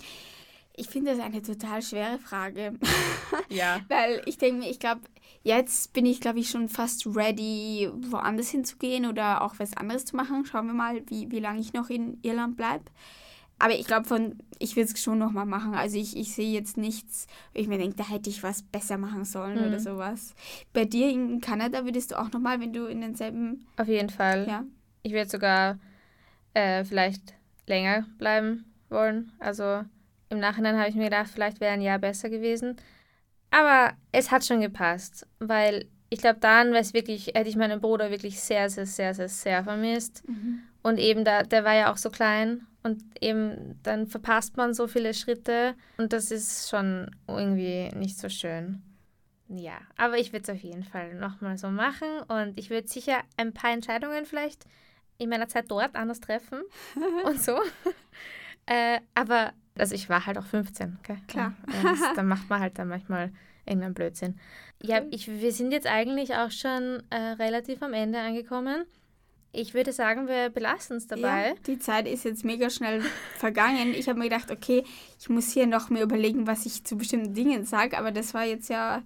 Ich 0.79 0.87
finde 0.87 1.11
das 1.11 1.19
eine 1.19 1.41
total 1.41 1.81
schwere 1.81 2.19
Frage. 2.19 2.73
Ja. 3.49 3.81
Weil 3.87 4.21
ich 4.25 4.37
denke 4.37 4.59
mir, 4.59 4.69
ich 4.69 4.79
glaube, 4.79 5.01
jetzt 5.43 5.91
bin 5.93 6.05
ich, 6.05 6.21
glaube 6.21 6.39
ich, 6.39 6.49
schon 6.49 6.69
fast 6.69 7.07
ready, 7.07 7.89
woanders 8.09 8.49
hinzugehen 8.49 9.07
oder 9.07 9.41
auch 9.41 9.55
was 9.57 9.75
anderes 9.75 10.05
zu 10.05 10.15
machen. 10.15 10.45
Schauen 10.45 10.67
wir 10.67 10.73
mal, 10.73 11.01
wie, 11.07 11.31
wie 11.31 11.39
lange 11.39 11.59
ich 11.59 11.73
noch 11.73 11.89
in 11.89 12.19
Irland 12.21 12.57
bleibe. 12.57 12.85
Aber 13.57 13.73
ich 13.73 13.87
glaube, 13.87 14.07
von 14.07 14.37
ich 14.59 14.75
will 14.75 14.83
es 14.83 15.01
schon 15.01 15.17
nochmal 15.17 15.45
machen. 15.45 15.73
Also 15.73 15.97
ich, 15.97 16.15
ich 16.15 16.33
sehe 16.33 16.51
jetzt 16.51 16.77
nichts, 16.77 17.27
wo 17.53 17.59
ich 17.59 17.67
mir 17.67 17.77
denke, 17.77 17.95
da 17.95 18.07
hätte 18.07 18.29
ich 18.29 18.43
was 18.43 18.61
besser 18.61 18.97
machen 18.97 19.25
sollen 19.25 19.59
mhm. 19.59 19.67
oder 19.67 19.79
sowas. 19.79 20.35
Bei 20.73 20.85
dir 20.85 21.09
in 21.09 21.41
Kanada 21.41 21.85
würdest 21.85 22.11
du 22.11 22.19
auch 22.19 22.31
nochmal, 22.31 22.59
wenn 22.59 22.73
du 22.73 22.85
in 22.85 23.01
denselben. 23.01 23.65
Auf 23.77 23.87
jeden 23.87 24.09
Fall. 24.09 24.47
Ja. 24.47 24.63
Ich 25.01 25.13
würde 25.13 25.29
sogar 25.29 25.79
äh, 26.53 26.83
vielleicht 26.83 27.33
länger 27.65 28.05
bleiben 28.17 28.65
wollen. 28.89 29.31
Also 29.39 29.83
im 30.29 30.39
Nachhinein 30.39 30.77
habe 30.77 30.89
ich 30.89 30.95
mir 30.95 31.05
gedacht, 31.05 31.29
vielleicht 31.33 31.59
wäre 31.59 31.73
ein 31.73 31.81
Jahr 31.81 31.99
besser 31.99 32.29
gewesen. 32.29 32.77
Aber 33.51 33.93
es 34.11 34.31
hat 34.31 34.45
schon 34.45 34.61
gepasst, 34.61 35.27
weil 35.39 35.87
ich 36.09 36.19
glaube, 36.19 36.39
dann 36.39 36.71
wäre 36.71 36.81
es 36.81 36.93
wirklich, 36.93 37.27
hätte 37.27 37.49
ich 37.49 37.55
meinen 37.55 37.81
Bruder 37.81 38.11
wirklich 38.11 38.39
sehr, 38.39 38.69
sehr, 38.69 38.85
sehr, 38.85 39.13
sehr, 39.13 39.29
sehr 39.29 39.63
vermisst. 39.63 40.27
Mhm. 40.27 40.61
Und 40.81 40.97
eben, 40.97 41.25
da, 41.25 41.43
der 41.43 41.63
war 41.63 41.75
ja 41.75 41.91
auch 41.91 41.97
so 41.97 42.09
klein 42.09 42.65
und 42.83 43.03
eben 43.21 43.79
dann 43.83 44.07
verpasst 44.07 44.57
man 44.57 44.73
so 44.73 44.87
viele 44.87 45.13
Schritte 45.13 45.75
und 45.97 46.13
das 46.13 46.31
ist 46.31 46.69
schon 46.69 47.11
irgendwie 47.27 47.89
nicht 47.95 48.17
so 48.17 48.29
schön. 48.29 48.81
Ja, 49.49 49.79
aber 49.97 50.17
ich 50.17 50.31
würde 50.31 50.43
es 50.43 50.57
auf 50.57 50.63
jeden 50.63 50.83
Fall 50.83 51.15
nochmal 51.15 51.57
so 51.57 51.69
machen 51.69 52.07
und 52.27 52.57
ich 52.57 52.69
würde 52.69 52.87
sicher 52.87 53.19
ein 53.35 53.53
paar 53.53 53.71
Entscheidungen 53.71 54.25
vielleicht 54.25 54.65
in 55.17 55.29
meiner 55.29 55.47
Zeit 55.47 55.65
dort 55.69 55.95
anders 55.95 56.21
treffen 56.21 56.61
und 57.25 57.41
so. 57.41 57.59
äh, 58.67 58.99
aber 59.15 59.53
also 59.79 59.95
ich 59.95 60.09
war 60.09 60.25
halt 60.25 60.37
auch 60.37 60.45
15, 60.45 60.97
okay? 60.99 61.17
Klar. 61.27 61.53
Ja, 61.83 62.13
dann 62.15 62.27
macht 62.27 62.49
man 62.49 62.59
halt 62.59 62.77
dann 62.77 62.87
manchmal 62.87 63.31
irgendeinen 63.65 63.93
Blödsinn. 63.93 64.39
Ja, 64.81 65.01
ich, 65.11 65.27
wir 65.27 65.51
sind 65.51 65.71
jetzt 65.71 65.87
eigentlich 65.87 66.35
auch 66.35 66.51
schon 66.51 67.03
äh, 67.09 67.15
relativ 67.15 67.81
am 67.81 67.93
Ende 67.93 68.19
angekommen. 68.19 68.85
Ich 69.51 69.73
würde 69.73 69.91
sagen, 69.93 70.27
wir 70.27 70.49
belassen 70.49 70.97
es 70.97 71.07
dabei. 71.07 71.49
Ja, 71.49 71.53
die 71.65 71.79
Zeit 71.79 72.07
ist 72.07 72.23
jetzt 72.23 72.45
mega 72.45 72.69
schnell 72.69 73.01
vergangen. 73.37 73.93
Ich 73.95 74.07
habe 74.07 74.19
mir 74.19 74.29
gedacht, 74.29 74.51
okay, 74.51 74.83
ich 75.19 75.27
muss 75.27 75.51
hier 75.51 75.65
noch 75.65 75.89
mir 75.89 76.03
überlegen, 76.03 76.45
was 76.45 76.67
ich 76.67 76.83
zu 76.83 76.97
bestimmten 76.97 77.33
Dingen 77.33 77.65
sage. 77.65 77.97
Aber 77.97 78.11
das 78.11 78.33
war 78.35 78.45
jetzt 78.45 78.69
ja 78.69 79.01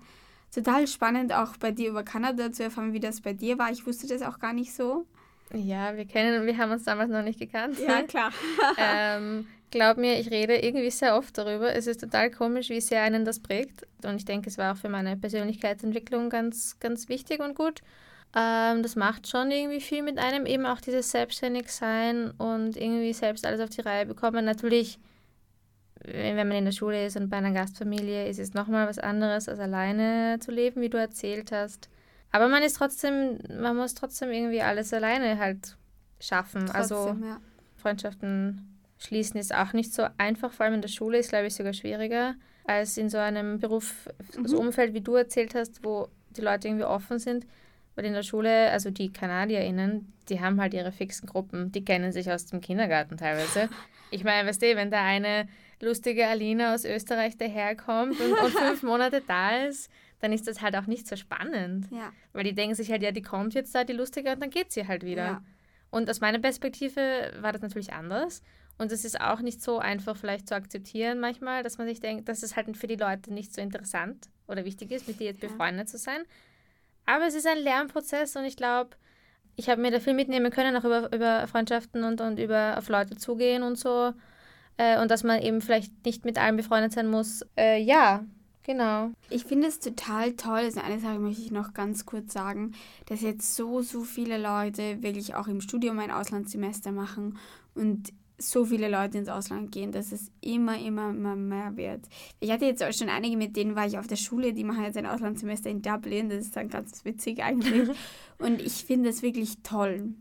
total 0.53 0.85
spannend, 0.87 1.33
auch 1.33 1.55
bei 1.57 1.71
dir 1.71 1.89
über 1.89 2.03
Kanada 2.03 2.51
zu 2.51 2.63
erfahren, 2.63 2.93
wie 2.93 2.99
das 2.99 3.21
bei 3.21 3.33
dir 3.33 3.57
war. 3.57 3.71
Ich 3.71 3.87
wusste 3.87 4.07
das 4.07 4.21
auch 4.21 4.39
gar 4.39 4.53
nicht 4.53 4.73
so. 4.73 5.05
Ja, 5.53 5.95
wir 5.95 6.05
kennen, 6.05 6.45
wir 6.45 6.57
haben 6.57 6.71
uns 6.71 6.83
damals 6.83 7.09
noch 7.09 7.23
nicht 7.23 7.39
gekannt. 7.39 7.77
Ja, 7.79 8.01
klar. 8.01 8.31
ähm, 8.77 9.47
glaub 9.73 9.97
mir, 9.97 10.19
ich 10.19 10.29
rede 10.29 10.55
irgendwie 10.55 10.91
sehr 10.91 11.17
oft 11.17 11.35
darüber. 11.35 11.73
Es 11.73 11.87
ist 11.87 11.99
total 11.99 12.29
komisch, 12.29 12.69
wie 12.69 12.79
sehr 12.79 13.01
einen 13.01 13.25
das 13.25 13.39
prägt. 13.39 13.87
Und 14.03 14.15
ich 14.17 14.25
denke, 14.25 14.49
es 14.49 14.59
war 14.59 14.73
auch 14.73 14.77
für 14.77 14.87
meine 14.87 15.17
Persönlichkeitsentwicklung 15.17 16.29
ganz, 16.29 16.79
ganz 16.79 17.09
wichtig 17.09 17.39
und 17.41 17.55
gut. 17.55 17.81
Ähm, 18.35 18.83
das 18.83 18.95
macht 18.95 19.27
schon 19.27 19.49
irgendwie 19.49 19.81
viel 19.81 20.03
mit 20.03 20.19
einem, 20.19 20.45
eben 20.45 20.67
auch 20.67 20.79
dieses 20.79 21.09
Selbstständigsein 21.09 22.31
und 22.37 22.77
irgendwie 22.77 23.13
selbst 23.13 23.47
alles 23.47 23.59
auf 23.61 23.71
die 23.71 23.81
Reihe 23.81 24.05
bekommen. 24.05 24.45
Natürlich, 24.45 24.99
wenn 26.03 26.47
man 26.47 26.57
in 26.57 26.65
der 26.65 26.71
Schule 26.71 27.07
ist 27.07 27.17
und 27.17 27.29
bei 27.29 27.37
einer 27.37 27.51
Gastfamilie, 27.51 28.27
ist 28.27 28.39
es 28.39 28.53
nochmal 28.53 28.87
was 28.87 28.99
anderes, 28.99 29.49
als 29.49 29.59
alleine 29.59 30.37
zu 30.39 30.51
leben, 30.51 30.81
wie 30.81 30.89
du 30.89 30.99
erzählt 30.99 31.51
hast. 31.51 31.89
Aber 32.31 32.47
man 32.47 32.61
ist 32.61 32.77
trotzdem, 32.77 33.39
man 33.59 33.75
muss 33.75 33.95
trotzdem 33.95 34.29
irgendwie 34.29 34.61
alles 34.61 34.93
alleine 34.93 35.39
halt 35.39 35.77
schaffen. 36.19 36.69
Also 36.69 36.95
trotzdem, 36.95 37.23
also 37.23 37.25
ja. 37.25 37.41
Freundschaften 37.77 38.72
Schließen 39.05 39.39
ist 39.39 39.53
auch 39.53 39.73
nicht 39.73 39.93
so 39.93 40.05
einfach, 40.17 40.51
vor 40.51 40.65
allem 40.65 40.75
in 40.75 40.81
der 40.81 40.89
Schule 40.89 41.17
ist, 41.17 41.29
glaube 41.29 41.47
ich, 41.47 41.55
sogar 41.55 41.73
schwieriger 41.73 42.35
als 42.65 42.97
in 42.97 43.09
so 43.09 43.17
einem 43.17 43.59
Beruf, 43.59 44.09
mhm. 44.37 44.47
so 44.47 44.59
Umfeld, 44.59 44.93
wie 44.93 45.01
du 45.01 45.15
erzählt 45.15 45.55
hast, 45.55 45.83
wo 45.83 46.07
die 46.29 46.41
Leute 46.41 46.67
irgendwie 46.67 46.85
offen 46.85 47.19
sind. 47.19 47.45
Weil 47.95 48.05
in 48.05 48.13
der 48.13 48.23
Schule, 48.23 48.71
also 48.71 48.89
die 48.89 49.11
KanadierInnen, 49.11 50.13
die 50.29 50.39
haben 50.39 50.59
halt 50.59 50.73
ihre 50.73 50.91
fixen 50.91 51.27
Gruppen, 51.27 51.71
die 51.71 51.83
kennen 51.85 52.11
sich 52.11 52.31
aus 52.31 52.45
dem 52.45 52.61
Kindergarten 52.61 53.17
teilweise. 53.17 53.69
Ich 54.09 54.23
meine, 54.23 54.47
weißt 54.47 54.61
du, 54.61 54.75
wenn 54.75 54.89
da 54.89 55.03
eine 55.03 55.47
lustige 55.81 56.27
Alina 56.27 56.73
aus 56.73 56.85
Österreich 56.85 57.37
daherkommt 57.37 58.19
und, 58.19 58.31
und 58.31 58.51
fünf 58.51 58.83
Monate 58.83 59.21
da 59.27 59.65
ist, 59.65 59.91
dann 60.21 60.31
ist 60.31 60.47
das 60.47 60.61
halt 60.61 60.75
auch 60.75 60.87
nicht 60.87 61.07
so 61.07 61.15
spannend. 61.15 61.87
Ja. 61.91 62.11
Weil 62.31 62.45
die 62.45 62.55
denken 62.55 62.75
sich 62.75 62.89
halt, 62.89 63.03
ja, 63.03 63.11
die 63.11 63.21
kommt 63.21 63.53
jetzt 63.53 63.75
da, 63.75 63.83
die 63.83 63.93
Lustige, 63.93 64.31
und 64.31 64.41
dann 64.41 64.49
geht 64.49 64.71
sie 64.71 64.87
halt 64.87 65.03
wieder. 65.03 65.25
Ja. 65.25 65.43
Und 65.91 66.09
aus 66.09 66.21
meiner 66.21 66.39
Perspektive 66.39 67.33
war 67.41 67.51
das 67.51 67.61
natürlich 67.61 67.93
anders. 67.93 68.41
Und 68.77 68.91
es 68.91 69.05
ist 69.05 69.21
auch 69.21 69.39
nicht 69.41 69.61
so 69.61 69.79
einfach 69.79 70.17
vielleicht 70.17 70.47
zu 70.47 70.55
akzeptieren 70.55 71.19
manchmal, 71.19 71.63
dass 71.63 71.77
man 71.77 71.87
sich 71.87 71.99
denkt, 71.99 72.27
dass 72.27 72.43
es 72.43 72.55
halt 72.55 72.75
für 72.75 72.87
die 72.87 72.95
Leute 72.95 73.33
nicht 73.33 73.53
so 73.53 73.61
interessant 73.61 74.29
oder 74.47 74.65
wichtig 74.65 74.91
ist, 74.91 75.07
mit 75.07 75.19
dir 75.19 75.27
jetzt 75.27 75.43
Ja. 75.43 75.49
befreundet 75.49 75.89
zu 75.89 75.97
sein. 75.97 76.23
Aber 77.05 77.27
es 77.27 77.35
ist 77.35 77.45
ein 77.47 77.57
Lernprozess 77.59 78.35
und 78.35 78.45
ich 78.45 78.55
glaube, 78.57 78.91
ich 79.55 79.69
habe 79.69 79.81
mir 79.81 79.91
da 79.91 79.99
viel 79.99 80.13
mitnehmen 80.13 80.51
können, 80.51 80.75
auch 80.75 80.83
über, 80.85 81.13
über 81.13 81.45
Freundschaften 81.47 82.03
und, 82.03 82.19
und 82.21 82.39
über 82.39 82.77
auf 82.77 82.89
Leute 82.89 83.15
zugehen 83.15 83.61
und 83.61 83.77
so. 83.77 84.13
Äh, 84.77 84.99
und 84.99 85.11
dass 85.11 85.23
man 85.23 85.41
eben 85.41 85.61
vielleicht 85.61 86.05
nicht 86.05 86.25
mit 86.25 86.39
allen 86.39 86.57
befreundet 86.57 86.93
sein 86.93 87.07
muss. 87.07 87.45
Äh, 87.55 87.79
ja, 87.79 88.25
genau. 88.63 89.11
Ich 89.29 89.45
finde 89.45 89.67
es 89.67 89.79
total 89.79 90.33
toll. 90.33 90.61
Also 90.61 90.81
eine 90.81 90.99
Sache 90.99 91.19
möchte 91.19 91.41
ich 91.43 91.51
noch 91.51 91.73
ganz 91.75 92.07
kurz 92.07 92.33
sagen, 92.33 92.73
dass 93.05 93.21
jetzt 93.21 93.55
so, 93.55 93.81
so 93.83 94.03
viele 94.03 94.39
Leute 94.39 95.03
wirklich 95.03 95.35
auch 95.35 95.47
im 95.47 95.61
Studium 95.61 95.99
ein 95.99 96.09
Auslandssemester 96.09 96.91
machen 96.91 97.37
und 97.75 98.11
so 98.49 98.65
viele 98.65 98.89
Leute 98.89 99.17
ins 99.17 99.29
Ausland 99.29 99.71
gehen, 99.71 99.91
dass 99.91 100.11
es 100.11 100.31
immer, 100.41 100.77
immer, 100.77 101.09
immer 101.09 101.35
mehr 101.35 101.75
wird. 101.75 102.01
Ich 102.39 102.51
hatte 102.51 102.65
jetzt 102.65 102.83
auch 102.83 102.93
schon 102.93 103.09
einige, 103.09 103.37
mit 103.37 103.55
denen 103.55 103.75
war 103.75 103.87
ich 103.87 103.97
auf 103.97 104.07
der 104.07 104.15
Schule, 104.15 104.53
die 104.53 104.63
machen 104.63 104.83
jetzt 104.83 104.97
ein 104.97 105.05
Auslandssemester 105.05 105.69
in 105.69 105.81
Dublin. 105.81 106.29
Das 106.29 106.45
ist 106.45 106.55
dann 106.55 106.69
ganz 106.69 107.05
witzig 107.05 107.43
eigentlich. 107.43 107.89
und 108.39 108.61
ich 108.61 108.85
finde 108.85 109.09
es 109.09 109.21
wirklich 109.21 109.57
toll. 109.63 110.13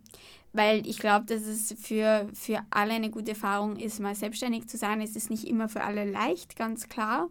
Weil 0.53 0.87
ich 0.87 0.99
glaube, 0.99 1.25
dass 1.27 1.47
es 1.47 1.75
für, 1.81 2.29
für 2.35 2.61
alle 2.71 2.93
eine 2.93 3.11
gute 3.11 3.31
Erfahrung 3.31 3.77
ist, 3.77 4.01
mal 4.01 4.15
selbstständig 4.15 4.69
zu 4.69 4.77
sein. 4.77 5.01
Es 5.01 5.17
ist 5.17 5.31
nicht 5.31 5.47
immer 5.47 5.69
für 5.69 5.83
alle 5.83 6.11
leicht, 6.11 6.57
ganz 6.57 6.89
klar. 6.89 7.31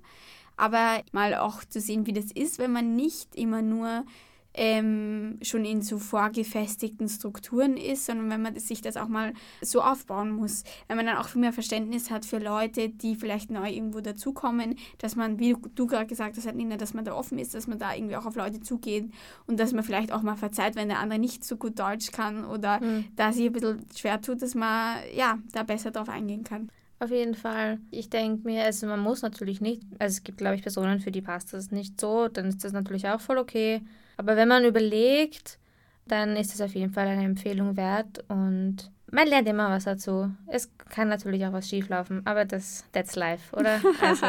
Aber 0.58 1.02
mal 1.12 1.36
auch 1.36 1.64
zu 1.64 1.80
sehen, 1.80 2.06
wie 2.08 2.14
das 2.14 2.32
ist, 2.32 2.60
wenn 2.60 2.72
man 2.72 2.96
nicht 2.96 3.36
immer 3.36 3.62
nur 3.62 4.06
ähm, 4.54 5.38
schon 5.42 5.66
in 5.66 5.82
so 5.82 5.98
vorgefestigten 6.00 7.08
Strukturen 7.08 7.78
ist, 7.78 8.06
sondern 8.06 8.30
wenn 8.30 8.42
man 8.42 8.60
sich 8.60 8.82
das 8.82 8.98
auch 8.98 9.08
mal 9.08 9.34
so 9.62 9.82
aufbauen 9.82 10.32
muss. 10.32 10.64
Wenn 10.88 10.98
man 10.98 11.06
dann 11.06 11.18
auch 11.18 11.28
viel 11.30 11.42
mehr 11.42 11.54
Verständnis 11.54 12.12
hat 12.12 12.26
für 12.26 12.40
Leute, 12.40 12.90
die 12.90 13.16
vielleicht 13.16 13.50
neu 13.52 13.70
irgendwo 13.70 14.02
dazukommen, 14.02 14.76
dass 14.98 15.16
man, 15.16 15.40
wie 15.40 15.54
du, 15.54 15.62
du 15.76 15.88
gerade 15.88 16.06
gesagt 16.08 16.38
hast, 16.38 16.54
Nina, 16.54 16.78
dass 16.78 16.94
man 16.94 17.06
da 17.06 17.14
offen 17.14 17.40
ist, 17.40 17.54
dass 17.56 17.68
man 17.68 17.80
da 17.80 17.94
irgendwie 17.96 18.16
auch 18.16 18.26
auf 18.26 18.36
Leute 18.36 18.60
zugeht 18.62 19.10
und 19.48 19.60
dass 19.60 19.72
man 19.74 19.84
vielleicht 19.84 20.12
auch 20.12 20.22
mal 20.22 20.36
verzeiht, 20.36 20.76
wenn 20.76 20.90
der 20.90 21.00
andere 21.00 21.20
nicht 21.20 21.44
so 21.44 21.56
gut 21.58 21.80
Deutsch 21.80 22.12
kann 22.12 22.46
oder 22.46 22.80
Mhm. 22.82 23.06
da 23.16 23.32
sich 23.32 23.46
ein 23.46 23.54
bisschen 23.54 23.86
schwer 23.96 24.22
tut, 24.22 24.42
dass 24.42 24.56
man 24.56 24.98
ja 25.16 25.38
da 25.54 25.64
besser 25.64 25.92
drauf 25.92 26.10
eingehen 26.10 26.44
kann. 26.44 26.70
Auf 27.02 27.10
jeden 27.10 27.34
Fall. 27.34 27.80
Ich 27.90 28.12
denke 28.12 28.48
mir, 28.48 28.64
also 28.64 28.86
man 28.86 29.00
muss 29.00 29.24
natürlich 29.24 29.60
nicht, 29.60 29.82
also 29.98 30.14
es 30.14 30.24
gibt, 30.24 30.38
glaube 30.38 30.54
ich, 30.54 30.62
Personen, 30.62 31.00
für 31.00 31.10
die 31.10 31.24
passt 31.24 31.52
das 31.52 31.72
nicht 31.72 32.00
so, 32.00 32.28
dann 32.28 32.46
ist 32.46 32.64
das 32.64 32.74
natürlich 32.74 33.08
auch 33.08 33.20
voll 33.20 33.40
okay. 33.40 33.82
Aber 34.18 34.36
wenn 34.36 34.48
man 34.48 34.66
überlegt, 34.66 35.58
dann 36.06 36.36
ist 36.36 36.54
es 36.54 36.62
auf 36.62 36.76
jeden 36.76 36.94
Fall 36.94 37.08
eine 37.08 37.24
Empfehlung 37.24 37.76
wert 37.76 38.24
und 38.28 38.92
man 39.12 39.28
lernt 39.28 39.48
immer 39.48 39.72
was 39.72 39.86
dazu. 39.86 40.30
Es 40.46 40.70
kann 40.90 41.08
natürlich 41.08 41.44
auch 41.44 41.54
was 41.54 41.68
schieflaufen, 41.68 42.22
aber 42.26 42.46
das, 42.46 42.86
that's 42.92 43.16
life, 43.16 43.56
oder? 43.56 43.82
Also, 44.00 44.28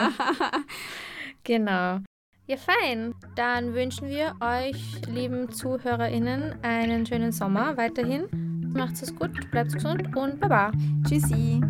genau. 1.45 1.99
Ja, 2.47 2.57
fein. 2.57 3.15
Dann 3.37 3.75
wünschen 3.75 4.09
wir 4.09 4.35
euch, 4.41 5.07
lieben 5.09 5.53
ZuhörerInnen, 5.53 6.55
einen 6.63 7.05
schönen 7.05 7.33
Sommer 7.33 7.77
weiterhin. 7.77 8.73
Macht's 8.75 9.03
es 9.03 9.15
gut, 9.15 9.51
bleibt 9.51 9.75
gesund 9.75 10.17
und 10.17 10.41
Baba. 10.41 10.73
Tschüssi. 11.07 11.61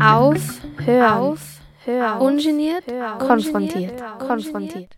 Auf, 0.00 0.60
hören, 0.84 1.12
Auf, 1.12 1.60
hören, 1.84 2.20
ungeniert, 2.20 2.86
hören, 2.86 3.18
konfrontiert, 3.18 3.92
ungeniert, 3.92 4.18
konfrontiert. 4.18 4.96